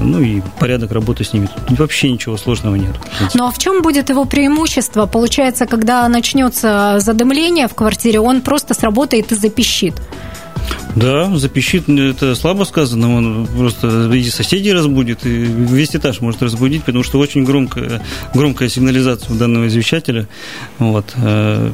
ну 0.00 0.20
и 0.20 0.40
порядок 0.58 0.92
работы 0.92 1.24
с 1.24 1.32
ними. 1.32 1.48
Тут 1.68 1.78
вообще 1.78 2.10
ничего 2.10 2.36
сложного 2.36 2.74
нет. 2.74 2.94
Ну 3.34 3.46
а 3.46 3.50
в 3.50 3.58
чем 3.58 3.82
будет 3.82 4.10
его 4.10 4.24
преимущество? 4.24 5.06
Получается, 5.06 5.66
когда 5.66 6.08
начнется 6.08 6.96
задымление 6.98 7.68
в 7.68 7.74
квартире, 7.74 8.20
он 8.20 8.40
просто 8.40 8.74
сработает 8.74 9.32
и 9.32 9.34
запищит. 9.34 9.94
Да, 10.94 11.34
запищит, 11.36 11.88
это 11.88 12.34
слабо 12.34 12.64
сказано, 12.64 13.16
он 13.16 13.46
просто 13.46 14.12
и 14.12 14.24
соседей 14.24 14.74
разбудит, 14.74 15.24
и 15.24 15.30
весь 15.30 15.96
этаж 15.96 16.20
может 16.20 16.42
разбудить, 16.42 16.84
потому 16.84 17.02
что 17.02 17.18
очень 17.18 17.44
громкая, 17.44 18.02
громкая 18.34 18.68
сигнализация 18.68 19.34
у 19.34 19.38
данного 19.38 19.68
извещателя. 19.68 20.28
Вот. 20.78 21.06
Э, 21.16 21.70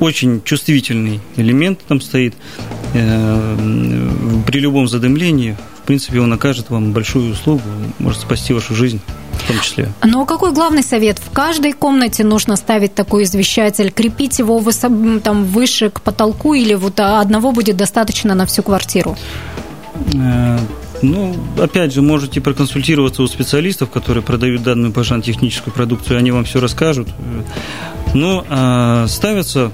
очень 0.00 0.42
чувствительный 0.42 1.20
элемент 1.36 1.80
там 1.86 2.00
стоит. 2.00 2.34
Э, 2.94 3.56
при 4.46 4.60
любом 4.60 4.88
задымлении, 4.88 5.56
в 5.82 5.84
принципе, 5.84 6.20
он 6.20 6.32
окажет 6.32 6.70
вам 6.70 6.92
большую 6.92 7.32
услугу, 7.32 7.62
может 7.98 8.20
спасти 8.20 8.54
вашу 8.54 8.74
жизнь 8.74 9.00
в 9.32 9.48
том 9.48 9.60
числе. 9.60 9.88
Ну 10.04 10.22
а 10.22 10.26
какой 10.26 10.52
главный 10.52 10.84
совет? 10.84 11.18
В 11.18 11.30
каждой 11.30 11.72
комнате 11.72 12.22
нужно 12.22 12.56
ставить 12.56 12.94
такой 12.94 13.24
извещатель, 13.24 13.90
крепить 13.90 14.38
его 14.38 14.60
высо- 14.60 15.20
там, 15.20 15.44
выше 15.44 15.90
к 15.90 16.00
потолку 16.00 16.54
или 16.54 16.74
вот 16.74 17.00
одного 17.00 17.50
будет 17.50 17.76
достаточно 17.76 18.34
на 18.34 18.46
всю 18.46 18.62
квартиру? 18.62 19.16
Э, 20.14 20.58
ну, 21.02 21.34
опять 21.58 21.92
же, 21.92 22.00
можете 22.00 22.40
проконсультироваться 22.40 23.22
у 23.22 23.26
специалистов, 23.26 23.90
которые 23.90 24.22
продают 24.22 24.62
данную 24.62 24.92
пожарно-техническую 24.92 25.74
продукцию, 25.74 26.18
они 26.18 26.30
вам 26.30 26.44
все 26.44 26.60
расскажут. 26.60 27.08
Но 28.14 28.44
а, 28.48 29.06
ставятся 29.08 29.72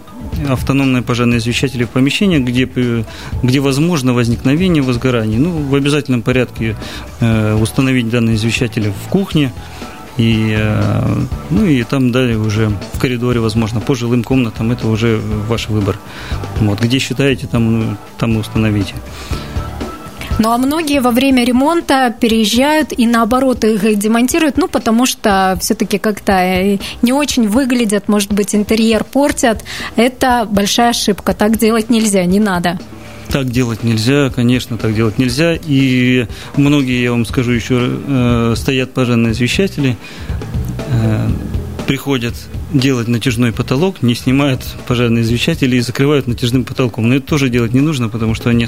автономные 0.49 1.03
пожарные 1.03 1.39
извещатели 1.39 1.85
в 1.85 1.91
помещениях, 1.91 2.43
где, 2.43 2.69
где 3.43 3.61
возможно 3.61 4.13
возникновение 4.13 4.83
возгораний. 4.83 5.39
Ну, 5.39 5.51
в 5.51 5.75
обязательном 5.75 6.23
порядке 6.23 6.77
э, 7.21 7.55
установить 7.55 8.09
данные 8.11 8.37
извещатели 8.37 8.93
в 9.05 9.09
кухне, 9.09 9.53
и, 10.19 10.57
э, 10.59 11.25
ну 11.51 11.65
и 11.65 11.85
там 11.85 12.11
далее 12.11 12.39
уже 12.39 12.71
в 12.93 12.99
коридоре, 12.99 13.41
возможно, 13.41 13.81
по 13.81 13.95
жилым 13.95 14.25
комнатам, 14.25 14.73
это 14.73 14.89
уже 14.89 15.21
ваш 15.49 15.69
выбор. 15.69 15.97
Вот, 16.61 16.81
где 16.81 16.99
считаете, 16.99 17.47
там, 17.47 17.97
там 18.19 18.35
и 18.35 18.39
установите. 18.39 18.95
Ну 20.39 20.53
а 20.53 20.59
многие 20.59 21.01
во 21.01 21.11
время 21.11 21.45
ремонта 21.45 22.15
переезжают 22.19 22.93
и 22.97 23.07
наоборот 23.07 23.65
их 23.65 23.99
демонтируют, 23.99 24.57
ну 24.57 24.69
потому 24.69 25.05
что 25.05 25.59
все-таки 25.61 25.99
как-то 25.99 26.33
э, 26.33 26.79
не 27.03 27.13
очень 27.13 27.49
выглядят, 27.49 28.09
может 28.09 28.33
быть, 28.33 28.55
интерьер 28.55 29.03
портят. 29.05 29.65
Это 29.97 30.47
большая 30.49 30.91
ошибка. 30.91 31.35
Так 31.35 31.59
делать 31.59 31.91
нельзя, 31.91 32.25
не 32.25 32.39
надо. 32.39 32.79
Так 33.31 33.51
делать 33.51 33.83
нельзя, 33.83 34.31
конечно, 34.31 34.79
так 34.79 34.95
делать 34.95 35.19
нельзя. 35.19 35.55
И 35.67 36.27
многие, 36.57 37.03
я 37.03 37.11
вам 37.11 37.27
скажу 37.27 37.53
еще, 37.53 38.01
э, 38.07 38.55
стоят 38.57 38.95
пожарные 38.95 39.33
извещатели, 39.33 39.97
э, 40.93 41.29
приходят 41.87 42.35
делать 42.73 43.09
натяжной 43.09 43.53
потолок, 43.53 44.03
не 44.03 44.15
снимают 44.15 44.63
пожарные 44.87 45.23
извещатели 45.23 45.77
и 45.77 45.81
закрывают 45.81 46.27
натяжным 46.27 46.65
потолком. 46.65 47.09
Но 47.09 47.17
это 47.17 47.27
тоже 47.27 47.49
делать 47.49 47.73
не 47.73 47.81
нужно, 47.81 48.09
потому 48.09 48.35
что 48.35 48.51
они 48.51 48.67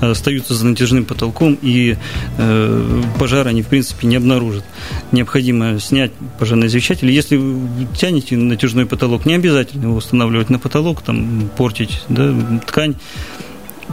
остаются 0.00 0.54
за 0.54 0.66
натяжным 0.66 1.04
потолком, 1.04 1.58
и 1.62 1.96
э, 2.38 3.02
пожар 3.18 3.46
они, 3.46 3.62
в 3.62 3.66
принципе, 3.66 4.06
не 4.06 4.16
обнаружат. 4.16 4.64
Необходимо 5.12 5.78
снять 5.80 6.12
пожарный 6.38 6.66
извещатель. 6.66 7.10
Если 7.10 7.36
вы 7.36 7.86
тянете 7.96 8.36
натяжной 8.36 8.86
потолок, 8.86 9.26
не 9.26 9.34
обязательно 9.34 9.84
его 9.84 9.96
устанавливать 9.96 10.50
на 10.50 10.58
потолок, 10.58 11.02
там, 11.02 11.50
портить 11.56 12.02
да, 12.08 12.34
ткань. 12.66 12.96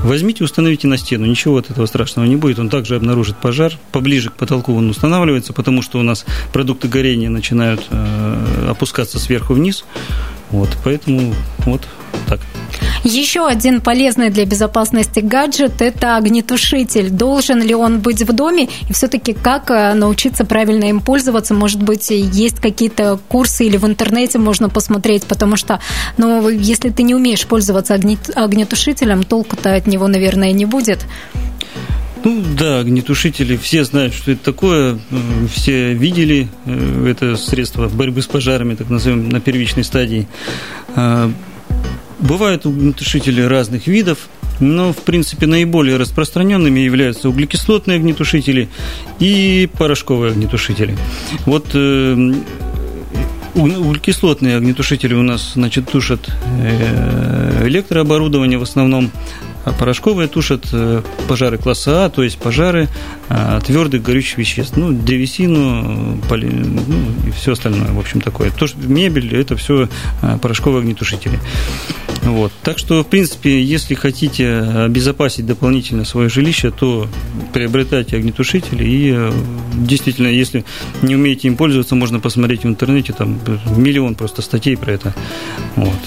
Возьмите, 0.04 0.44
установите 0.44 0.88
на 0.88 0.98
стену, 0.98 1.26
ничего 1.26 1.58
от 1.58 1.70
этого 1.70 1.86
страшного 1.86 2.26
не 2.26 2.36
будет. 2.36 2.60
Он 2.60 2.70
также 2.70 2.96
обнаружит 2.96 3.38
пожар. 3.38 3.74
Поближе 3.92 4.30
к 4.30 4.34
потолку 4.34 4.76
он 4.76 4.90
устанавливается, 4.90 5.54
потому 5.54 5.82
что 5.82 6.00
у 6.00 6.04
нас 6.04 6.26
продукты 6.54 6.88
горения 6.88 7.30
начинают 7.30 7.86
э, 7.90 8.68
опускаться 8.70 9.20
сверху 9.20 9.54
вниз. 9.54 9.86
Вот, 10.52 10.70
поэтому 10.84 11.34
вот 11.66 11.82
так. 12.28 12.40
Еще 13.04 13.46
один 13.46 13.82
полезный 13.82 14.30
для 14.30 14.46
безопасности 14.46 15.20
гаджет– 15.20 15.74
это 15.82 16.18
огнетушитель. 16.18 17.10
Должен 17.10 17.62
ли 17.62 17.74
он 17.74 18.00
быть 18.00 18.22
в 18.24 18.34
доме? 18.34 18.70
И 18.90 18.94
все-таки 18.94 19.34
как 19.34 19.70
э, 19.72 19.94
научиться 19.94 20.46
правильно 20.46 20.86
им 20.86 21.00
пользоваться? 21.00 21.54
Может 21.54 21.82
быть, 21.82 22.10
есть 22.10 22.60
какие-то 22.60 23.20
курсы 23.28 23.66
или 23.66 23.78
в 23.78 23.86
интернете 23.86 24.40
можно 24.40 24.70
посмотреть, 24.70 25.26
потому 25.26 25.56
что, 25.56 25.80
ну, 26.18 26.50
если 26.50 26.90
ты 26.90 27.04
не 27.04 27.16
умеешь 27.16 27.46
пользоваться 27.46 27.94
огнетушителем, 27.94 29.24
толку-то 29.24 29.74
от 29.74 29.88
него, 29.88 30.08
наверное, 30.08 30.52
не 30.52 30.66
будет. 30.66 31.06
Ну 32.24 32.44
да, 32.58 32.80
огнетушители, 32.80 33.58
все 33.58 33.84
знают, 33.84 34.14
что 34.14 34.32
это 34.32 34.44
такое, 34.44 35.00
все 35.54 35.94
видели 35.94 36.50
э, 36.66 37.08
это 37.10 37.38
средство 37.38 37.88
борьбы 37.88 38.22
с 38.22 38.26
пожарами, 38.26 38.76
так 38.76 38.90
назовем, 38.90 39.30
на 39.30 39.40
первичной 39.40 39.84
стадии. 39.84 40.28
Бывают 42.20 42.66
огнетушители 42.66 43.42
разных 43.42 43.88
видов, 43.88 44.30
но, 44.60 44.92
в 44.92 44.98
принципе, 44.98 45.46
наиболее 45.46 45.98
распространенными 45.98 46.80
являются 46.80 47.30
углекислотные 47.30 47.98
огнетушители 47.98 48.70
и 49.20 49.70
порошковые 49.78 50.32
огнетушители. 50.32 50.98
Вот 51.46 51.68
э, 51.74 52.34
углекислотные 53.56 54.58
огнетушители 54.58 55.14
у 55.14 55.22
нас, 55.22 55.54
значит, 55.54 55.90
тушат 55.90 56.28
э, 56.60 57.68
электрооборудование 57.68 58.58
в 58.58 58.64
основном, 58.64 59.12
порошковые 59.72 60.28
тушат 60.28 60.68
э, 60.72 61.02
пожары 61.28 61.58
класса 61.58 62.06
А, 62.06 62.10
то 62.10 62.24
есть 62.24 62.38
пожары 62.38 62.88
а, 63.30 63.60
твердых 63.62 64.04
горючих 64.04 64.38
веществ. 64.38 64.78
Ну, 64.78 64.92
древесину, 64.92 66.20
поли, 66.30 66.48
ну, 66.48 67.28
и 67.28 67.32
все 67.32 67.54
остальное, 67.54 67.92
в 67.92 68.00
общем, 68.00 68.22
такое. 68.22 68.52
То, 68.52 68.68
что 68.68 68.78
мебель, 68.80 69.36
это 69.36 69.56
все 69.56 69.90
а, 70.22 70.38
порошковые 70.38 70.82
огнетушители. 70.82 71.40
Вот. 72.24 72.52
Так 72.64 72.78
что, 72.78 73.04
в 73.04 73.08
принципе, 73.08 73.62
если 73.62 73.96
хотите 73.96 74.60
обезопасить 74.60 75.46
дополнительно 75.46 76.04
свое 76.06 76.30
жилище, 76.30 76.72
то 76.72 77.08
приобретайте 77.54 78.18
огнетушители. 78.18 78.84
И 78.84 79.14
э, 79.16 79.32
действительно, 79.76 80.28
если 80.28 80.66
не 81.02 81.16
умеете 81.16 81.48
им 81.48 81.56
пользоваться, 81.56 81.96
можно 81.96 82.20
посмотреть 82.20 82.64
в 82.64 82.68
интернете, 82.68 83.14
там 83.14 83.40
миллион 83.76 84.16
просто 84.16 84.42
статей 84.42 84.76
про 84.78 84.92
это. 84.92 85.14
Вот. 85.76 86.00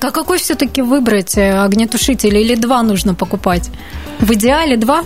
Так 0.00 0.16
а 0.16 0.20
какой 0.20 0.38
все-таки 0.38 0.80
выбрать 0.82 1.36
э, 1.36 1.58
огнетушитель 1.58 2.36
или 2.36 2.54
два 2.54 2.82
нужно 2.82 3.14
покупать? 3.14 3.70
В 4.20 4.32
идеале 4.32 4.76
два? 4.76 5.02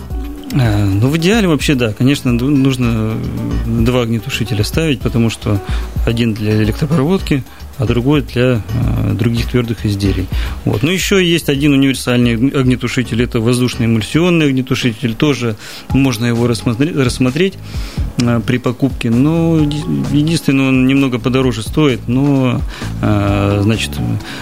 Э, 0.53 0.85
ну, 0.85 1.07
в 1.07 1.17
идеале 1.17 1.47
вообще, 1.47 1.73
да, 1.73 1.93
конечно, 1.93 2.31
нужно 2.31 3.17
два 3.65 4.03
огнетушителя 4.03 4.63
ставить, 4.63 5.01
потому 5.01 5.31
что 5.31 5.59
один 6.05 6.33
для 6.33 6.61
электропроводки, 6.61 7.43
а 7.77 7.85
другой 7.85 8.21
для 8.21 8.61
э, 8.73 9.13
других 9.13 9.47
твердых 9.47 9.85
изделий. 9.85 10.27
Вот. 10.65 10.83
Но 10.83 10.91
еще 10.91 11.23
есть 11.23 11.49
один 11.49 11.73
универсальный 11.73 12.33
огнетушитель, 12.33 13.23
это 13.23 13.39
воздушный 13.39 13.87
эмульсионный 13.87 14.47
огнетушитель, 14.47 15.15
тоже 15.15 15.55
можно 15.89 16.25
его 16.25 16.47
рассмотреть, 16.47 16.95
рассмотреть 16.95 17.53
э, 18.19 18.41
при 18.45 18.57
покупке, 18.57 19.09
но 19.09 19.59
единственное, 20.11 20.69
он 20.69 20.87
немного 20.87 21.19
подороже 21.19 21.63
стоит, 21.63 22.07
но 22.07 22.61
э, 23.01 23.59
значит, 23.63 23.91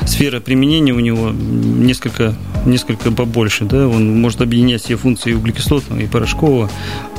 сфера 0.06 0.40
применения 0.40 0.94
у 0.94 1.00
него 1.00 1.32
несколько, 1.32 2.36
несколько 2.66 3.12
побольше, 3.12 3.66
да, 3.66 3.88
он 3.88 4.20
может 4.20 4.42
объединять 4.42 4.84
все 4.84 4.98
функции 4.98 5.34
углекислотного 5.34 6.00
и 6.00 6.08
порошкового, 6.08 6.70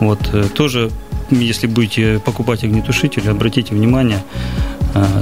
вот, 0.00 0.18
тоже 0.54 0.90
если 1.30 1.66
будете 1.66 2.20
покупать 2.24 2.64
огнетушитель, 2.64 3.28
обратите 3.30 3.74
внимание, 3.74 4.22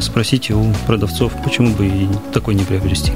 спросите 0.00 0.54
у 0.54 0.72
продавцов, 0.86 1.32
почему 1.44 1.70
бы 1.70 1.86
и 1.86 2.08
такой 2.32 2.54
не 2.54 2.64
приобрести. 2.64 3.12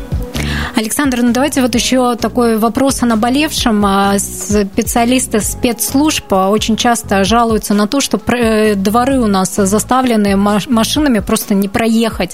Александр, 0.77 1.23
ну 1.23 1.33
давайте 1.33 1.63
вот 1.63 1.75
еще 1.75 2.17
такой 2.17 2.59
вопрос 2.59 3.03
о 3.03 3.07
наболевшем. 3.07 3.85
А, 3.87 4.19
специалисты 4.19 5.41
спецслужб 5.41 6.33
очень 6.33 6.77
часто 6.77 7.25
жалуются 7.25 7.75
на 7.75 7.87
то, 7.87 8.01
что 8.01 8.21
э, 8.33 8.75
дворы 8.75 9.21
у 9.21 9.27
нас 9.27 9.55
заставлены 9.55 10.37
машинами 10.37 11.21
просто 11.21 11.55
не 11.55 11.69
проехать. 11.69 12.33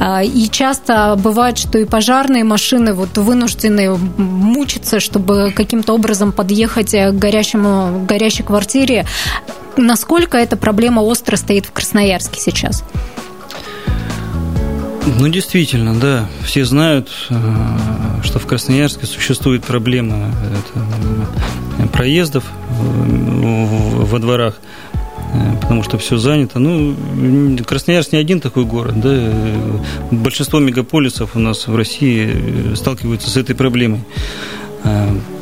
А, 0.00 0.22
и 0.22 0.48
часто 0.48 1.16
бывает, 1.16 1.58
что 1.58 1.78
и 1.78 1.84
пожарные 1.84 2.44
машины 2.44 2.92
вот 2.92 3.16
вынуждены 3.18 3.96
мучиться, 3.96 5.00
чтобы 5.00 5.52
каким-то 5.54 5.94
образом 5.94 6.32
подъехать 6.32 6.92
к 6.92 7.12
горящему, 7.12 8.04
горящей 8.06 8.44
квартире. 8.44 9.06
Насколько 9.76 10.38
эта 10.38 10.56
проблема 10.56 11.00
остро 11.00 11.36
стоит 11.36 11.66
в 11.66 11.72
Красноярске 11.72 12.40
сейчас? 12.40 12.84
Ну, 15.06 15.28
действительно, 15.28 15.94
да. 15.94 16.28
Все 16.44 16.64
знают, 16.64 17.10
э, 17.28 17.34
что 18.22 18.38
в 18.38 18.46
Красноярске 18.46 19.06
существует 19.06 19.62
проблема 19.64 20.32
это, 21.78 21.88
проездов 21.88 22.44
э, 22.44 24.04
во 24.04 24.18
дворах, 24.18 24.56
э, 25.34 25.56
потому 25.60 25.82
что 25.82 25.98
все 25.98 26.16
занято. 26.16 26.58
Ну, 26.58 26.96
Красноярск 27.66 28.12
не 28.12 28.18
один 28.18 28.40
такой 28.40 28.64
город, 28.64 28.98
да. 29.00 29.30
Большинство 30.10 30.58
мегаполисов 30.58 31.36
у 31.36 31.38
нас 31.38 31.66
в 31.66 31.76
России 31.76 32.74
сталкиваются 32.74 33.28
с 33.28 33.36
этой 33.36 33.54
проблемой. 33.54 34.00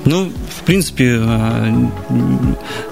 Ну, 0.05 0.31
в 0.49 0.65
принципе, 0.65 1.21
э, 1.21 1.89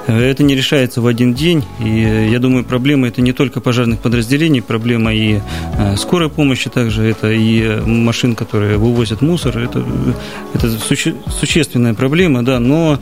это 0.06 0.42
не 0.44 0.54
решается 0.54 1.00
в 1.00 1.06
один 1.06 1.34
день. 1.34 1.64
И 1.84 2.28
я 2.30 2.38
думаю, 2.38 2.64
проблема 2.64 3.08
это 3.08 3.20
не 3.20 3.32
только 3.32 3.60
пожарных 3.60 3.98
подразделений, 3.98 4.62
проблема 4.62 5.12
и 5.12 5.40
э, 5.78 5.96
скорой 5.96 6.28
помощи 6.28 6.70
также, 6.70 7.04
это 7.04 7.30
и 7.30 7.80
машин, 7.84 8.36
которые 8.36 8.78
вывозят 8.78 9.22
мусор. 9.22 9.58
Это, 9.58 9.84
это 10.54 10.70
суще, 10.78 11.14
существенная 11.28 11.94
проблема, 11.94 12.44
да, 12.44 12.60
но 12.60 13.00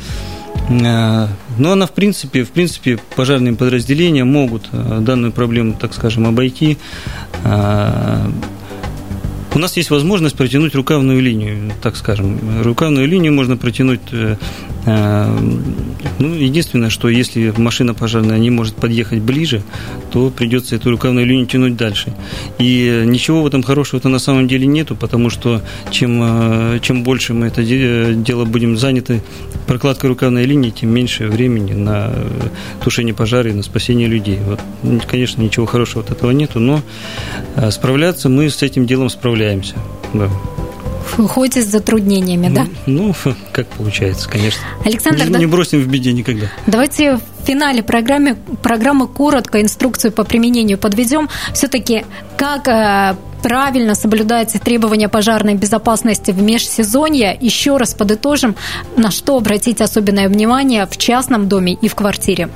э, 0.70 1.26
но 1.58 1.72
она, 1.72 1.86
в 1.86 1.92
принципе, 1.92 2.44
в 2.44 2.50
принципе, 2.50 2.98
пожарные 3.14 3.54
подразделения 3.54 4.24
могут 4.24 4.68
данную 4.72 5.32
проблему, 5.32 5.74
так 5.78 5.92
скажем, 5.92 6.26
обойти 6.26 6.78
у 9.54 9.58
нас 9.58 9.76
есть 9.76 9.90
возможность 9.90 10.36
протянуть 10.36 10.74
рукавную 10.74 11.20
линию, 11.20 11.72
так 11.82 11.96
скажем. 11.96 12.38
Рукавную 12.62 13.08
линию 13.08 13.32
можно 13.32 13.56
протянуть 13.56 14.00
э, 14.12 14.36
э, 14.86 15.38
ну, 16.18 16.34
единственное, 16.34 16.90
что 16.90 17.08
если 17.08 17.52
машина 17.56 17.94
пожарная 17.94 18.38
не 18.38 18.50
может 18.50 18.74
подъехать 18.74 19.20
ближе, 19.20 19.62
то 20.12 20.30
придется 20.30 20.76
эту 20.76 20.90
рукавную 20.90 21.26
линию 21.26 21.46
тянуть 21.46 21.76
дальше. 21.76 22.12
И 22.58 23.04
ничего 23.06 23.42
в 23.42 23.46
этом 23.46 23.62
хорошего-то 23.62 24.08
на 24.08 24.18
самом 24.18 24.48
деле 24.48 24.66
нету, 24.66 24.96
потому 24.96 25.30
что 25.30 25.62
чем, 25.90 26.20
э, 26.22 26.78
чем 26.82 27.02
больше 27.02 27.34
мы 27.34 27.46
это 27.46 27.62
дело 27.62 28.44
будем 28.44 28.76
заняты 28.76 29.22
прокладкой 29.68 30.10
рукавной 30.10 30.44
линии, 30.44 30.70
тем 30.70 30.90
меньше 30.90 31.28
времени 31.28 31.74
на 31.74 32.12
тушение 32.82 33.14
пожара 33.14 33.50
и 33.50 33.52
на 33.52 33.62
спасение 33.62 34.08
людей. 34.08 34.40
Вот, 34.44 34.60
конечно, 35.06 35.42
ничего 35.42 35.66
хорошего 35.66 36.02
от 36.02 36.10
этого 36.10 36.32
нету, 36.32 36.58
но 36.58 36.80
справляться 37.70 38.28
мы 38.28 38.50
с 38.50 38.62
этим 38.62 38.86
делом 38.86 39.10
справляемся. 39.10 39.76
Да. 40.12 40.28
Хоть 41.16 41.56
и 41.56 41.62
с 41.62 41.66
затруднениями, 41.66 42.48
да? 42.48 42.66
Ну, 42.86 43.14
как 43.52 43.66
получается, 43.68 44.28
конечно. 44.28 44.60
Александр, 44.84 45.24
не, 45.24 45.30
да? 45.30 45.38
не 45.38 45.46
бросим 45.46 45.80
в 45.80 45.86
беде 45.86 46.12
никогда. 46.12 46.46
Давайте 46.66 47.16
в 47.16 47.46
финале 47.46 47.82
программы, 47.82 48.36
программы 48.62 49.08
коротко 49.08 49.60
инструкцию 49.60 50.12
по 50.12 50.24
применению 50.24 50.78
подведем. 50.78 51.28
Все-таки 51.54 52.04
как 52.36 52.68
э, 52.68 53.16
правильно 53.42 53.94
соблюдаются 53.94 54.58
требования 54.58 55.08
пожарной 55.08 55.54
безопасности 55.54 56.30
в 56.30 56.42
межсезонье. 56.42 57.36
Еще 57.40 57.76
раз 57.76 57.94
подытожим, 57.94 58.56
на 58.96 59.10
что 59.10 59.36
обратить 59.36 59.80
особенное 59.80 60.28
внимание 60.28 60.86
в 60.86 60.96
частном 60.96 61.48
доме 61.48 61.74
и 61.74 61.88
в 61.88 61.94
квартире. 61.94 62.48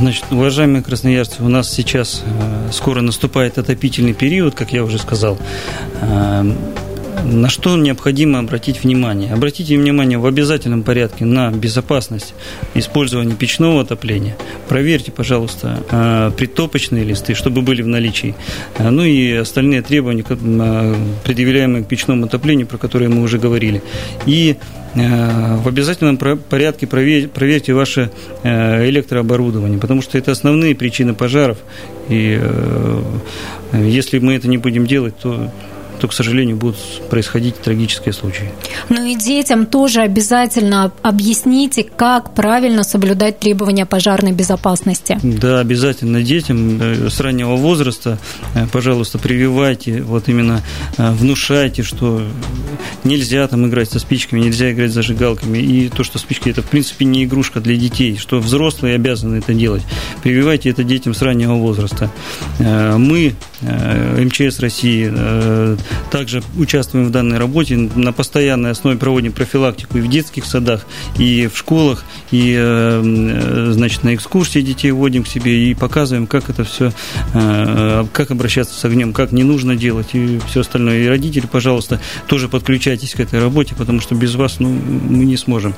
Значит, 0.00 0.24
уважаемые 0.30 0.82
красноярцы, 0.82 1.42
у 1.42 1.48
нас 1.48 1.68
сейчас 1.70 2.22
э, 2.24 2.72
скоро 2.72 3.02
наступает 3.02 3.58
отопительный 3.58 4.14
период, 4.14 4.54
как 4.54 4.72
я 4.72 4.82
уже 4.82 4.98
сказал. 4.98 5.36
На 7.24 7.48
что 7.48 7.76
необходимо 7.76 8.38
обратить 8.38 8.82
внимание? 8.82 9.32
Обратите 9.32 9.76
внимание 9.76 10.18
в 10.18 10.26
обязательном 10.26 10.82
порядке 10.82 11.24
на 11.24 11.50
безопасность 11.50 12.34
использования 12.74 13.34
печного 13.34 13.82
отопления. 13.82 14.36
Проверьте, 14.68 15.12
пожалуйста, 15.12 15.82
э, 15.90 16.30
притопочные 16.36 17.04
листы, 17.04 17.34
чтобы 17.34 17.62
были 17.62 17.82
в 17.82 17.86
наличии. 17.86 18.34
Э, 18.78 18.90
ну 18.90 19.04
и 19.04 19.32
остальные 19.32 19.82
требования, 19.82 20.24
э, 20.28 20.94
предъявляемые 21.24 21.84
к 21.84 21.88
печному 21.88 22.26
отоплению, 22.26 22.66
про 22.66 22.78
которые 22.78 23.08
мы 23.08 23.22
уже 23.22 23.38
говорили. 23.38 23.82
И 24.26 24.56
в 24.92 25.68
обязательном 25.68 26.16
порядке 26.16 26.88
проверьте 26.88 27.72
ваше 27.72 28.10
электрооборудование, 28.42 29.78
потому 29.78 30.02
что 30.02 30.18
это 30.18 30.32
основные 30.32 30.74
причины 30.74 31.14
пожаров. 31.14 31.58
И 32.08 32.40
если 33.72 34.18
мы 34.18 34.34
это 34.34 34.48
не 34.48 34.58
будем 34.58 34.88
делать, 34.88 35.14
то 35.22 35.48
то, 36.00 36.08
к 36.08 36.12
сожалению, 36.12 36.56
будут 36.56 36.76
происходить 37.10 37.60
трагические 37.60 38.12
случаи. 38.12 38.50
Ну 38.88 39.04
и 39.04 39.14
детям 39.14 39.66
тоже 39.66 40.00
обязательно 40.00 40.92
объясните, 41.02 41.84
как 41.84 42.34
правильно 42.34 42.84
соблюдать 42.84 43.38
требования 43.38 43.86
пожарной 43.86 44.32
безопасности. 44.32 45.18
Да, 45.22 45.60
обязательно 45.60 46.22
детям 46.22 46.80
э, 46.80 47.10
с 47.10 47.20
раннего 47.20 47.56
возраста, 47.56 48.18
э, 48.54 48.66
пожалуйста, 48.72 49.18
прививайте, 49.18 50.02
вот 50.02 50.28
именно 50.28 50.62
э, 50.96 51.10
внушайте, 51.12 51.82
что 51.82 52.22
нельзя 53.04 53.46
там 53.46 53.66
играть 53.66 53.90
со 53.90 53.98
спичками, 53.98 54.40
нельзя 54.40 54.72
играть 54.72 54.90
с 54.90 54.94
зажигалками, 54.94 55.58
и 55.58 55.88
то, 55.88 56.02
что 56.02 56.18
спички 56.18 56.48
это, 56.48 56.62
в 56.62 56.66
принципе, 56.66 57.04
не 57.04 57.24
игрушка 57.24 57.60
для 57.60 57.76
детей, 57.76 58.16
что 58.16 58.40
взрослые 58.40 58.94
обязаны 58.94 59.36
это 59.36 59.52
делать. 59.52 59.82
Прививайте 60.22 60.70
это 60.70 60.82
детям 60.82 61.12
с 61.14 61.22
раннего 61.22 61.54
возраста. 61.54 62.10
Мы, 62.58 63.34
МЧС 63.60 64.60
России, 64.60 65.10
также 66.10 66.42
участвуем 66.56 67.06
в 67.06 67.10
данной 67.10 67.38
работе, 67.38 67.76
на 67.76 68.12
постоянной 68.12 68.70
основе 68.70 68.96
проводим 68.98 69.32
профилактику 69.32 69.98
и 69.98 70.00
в 70.00 70.08
детских 70.08 70.44
садах, 70.44 70.86
и 71.18 71.48
в 71.52 71.56
школах, 71.56 72.04
и, 72.30 72.56
э, 72.58 73.70
значит, 73.72 74.04
на 74.04 74.14
экскурсии 74.14 74.60
детей 74.60 74.90
вводим 74.90 75.24
к 75.24 75.28
себе 75.28 75.70
и 75.70 75.74
показываем, 75.74 76.26
как 76.26 76.50
это 76.50 76.64
все, 76.64 76.92
э, 77.34 78.04
как 78.12 78.30
обращаться 78.30 78.78
с 78.78 78.84
огнем, 78.84 79.12
как 79.12 79.32
не 79.32 79.44
нужно 79.44 79.76
делать 79.76 80.08
и 80.12 80.40
все 80.48 80.60
остальное. 80.60 81.04
И 81.04 81.06
родители, 81.06 81.46
пожалуйста, 81.46 82.00
тоже 82.26 82.48
подключайтесь 82.48 83.14
к 83.14 83.20
этой 83.20 83.40
работе, 83.40 83.74
потому 83.74 84.00
что 84.00 84.14
без 84.14 84.34
вас 84.34 84.60
ну, 84.60 84.68
мы 84.68 85.24
не 85.24 85.36
сможем 85.36 85.74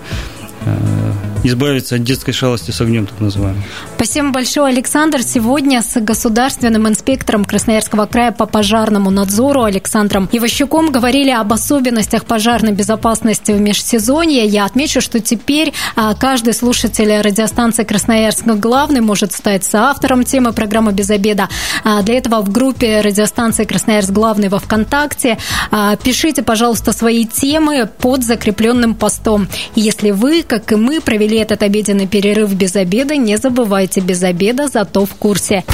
э, 0.64 1.12
избавиться 1.42 1.96
от 1.96 2.05
детской 2.05 2.33
шалости 2.33 2.70
с 2.70 2.81
огнем, 2.81 3.07
так 3.07 3.20
называемой. 3.20 3.62
Спасибо 3.96 4.31
большое, 4.31 4.72
Александр. 4.72 5.22
Сегодня 5.22 5.83
с 5.83 6.00
государственным 6.00 6.88
инспектором 6.88 7.44
Красноярского 7.44 8.07
края 8.07 8.33
по 8.33 8.46
пожарному 8.46 9.11
надзору 9.11 9.62
Александром 9.64 10.28
Иващуком 10.33 10.90
говорили 10.90 11.31
об 11.31 11.52
особенностях 11.52 12.24
пожарной 12.24 12.72
безопасности 12.72 13.52
в 13.52 13.61
межсезонье. 13.61 14.44
Я 14.46 14.64
отмечу, 14.64 15.00
что 15.00 15.20
теперь 15.20 15.72
а, 15.96 16.14
каждый 16.14 16.55
слушатель 16.55 17.20
радиостанции 17.20 17.85
Красноярск 17.85 18.44
главный 18.44 19.00
может 19.00 19.33
стать 19.33 19.64
соавтором 19.64 20.24
темы 20.24 20.52
программы 20.52 20.92
«Без 20.92 21.11
обеда». 21.11 21.48
А, 21.85 22.02
для 22.02 22.18
этого 22.18 22.42
в 22.42 22.50
группе 22.50 23.00
радиостанции 23.00 23.64
Красноярск 23.64 24.11
главный 24.11 24.48
во 24.48 24.59
ВКонтакте 24.59 25.38
а, 25.70 25.96
пишите, 25.96 26.42
пожалуйста, 26.42 26.92
свои 26.92 27.24
темы 27.24 27.88
под 27.98 28.24
закрепленным 28.24 28.94
постом. 28.94 29.48
Если 29.74 30.11
вы, 30.11 30.42
как 30.42 30.72
и 30.72 30.76
мы, 30.76 31.00
провели 31.00 31.32
этот 31.38 31.62
обеденный 31.62 32.07
перерыв 32.07 32.53
без 32.55 32.77
обеда, 32.77 33.16
не 33.16 33.37
забывайте, 33.37 34.01
без 34.01 34.23
обеда, 34.23 34.68
зато 34.68 35.05
в 35.07 35.14
курсе. 35.14 35.64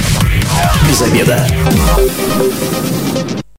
Без 0.89 1.01
обеда. 1.01 1.47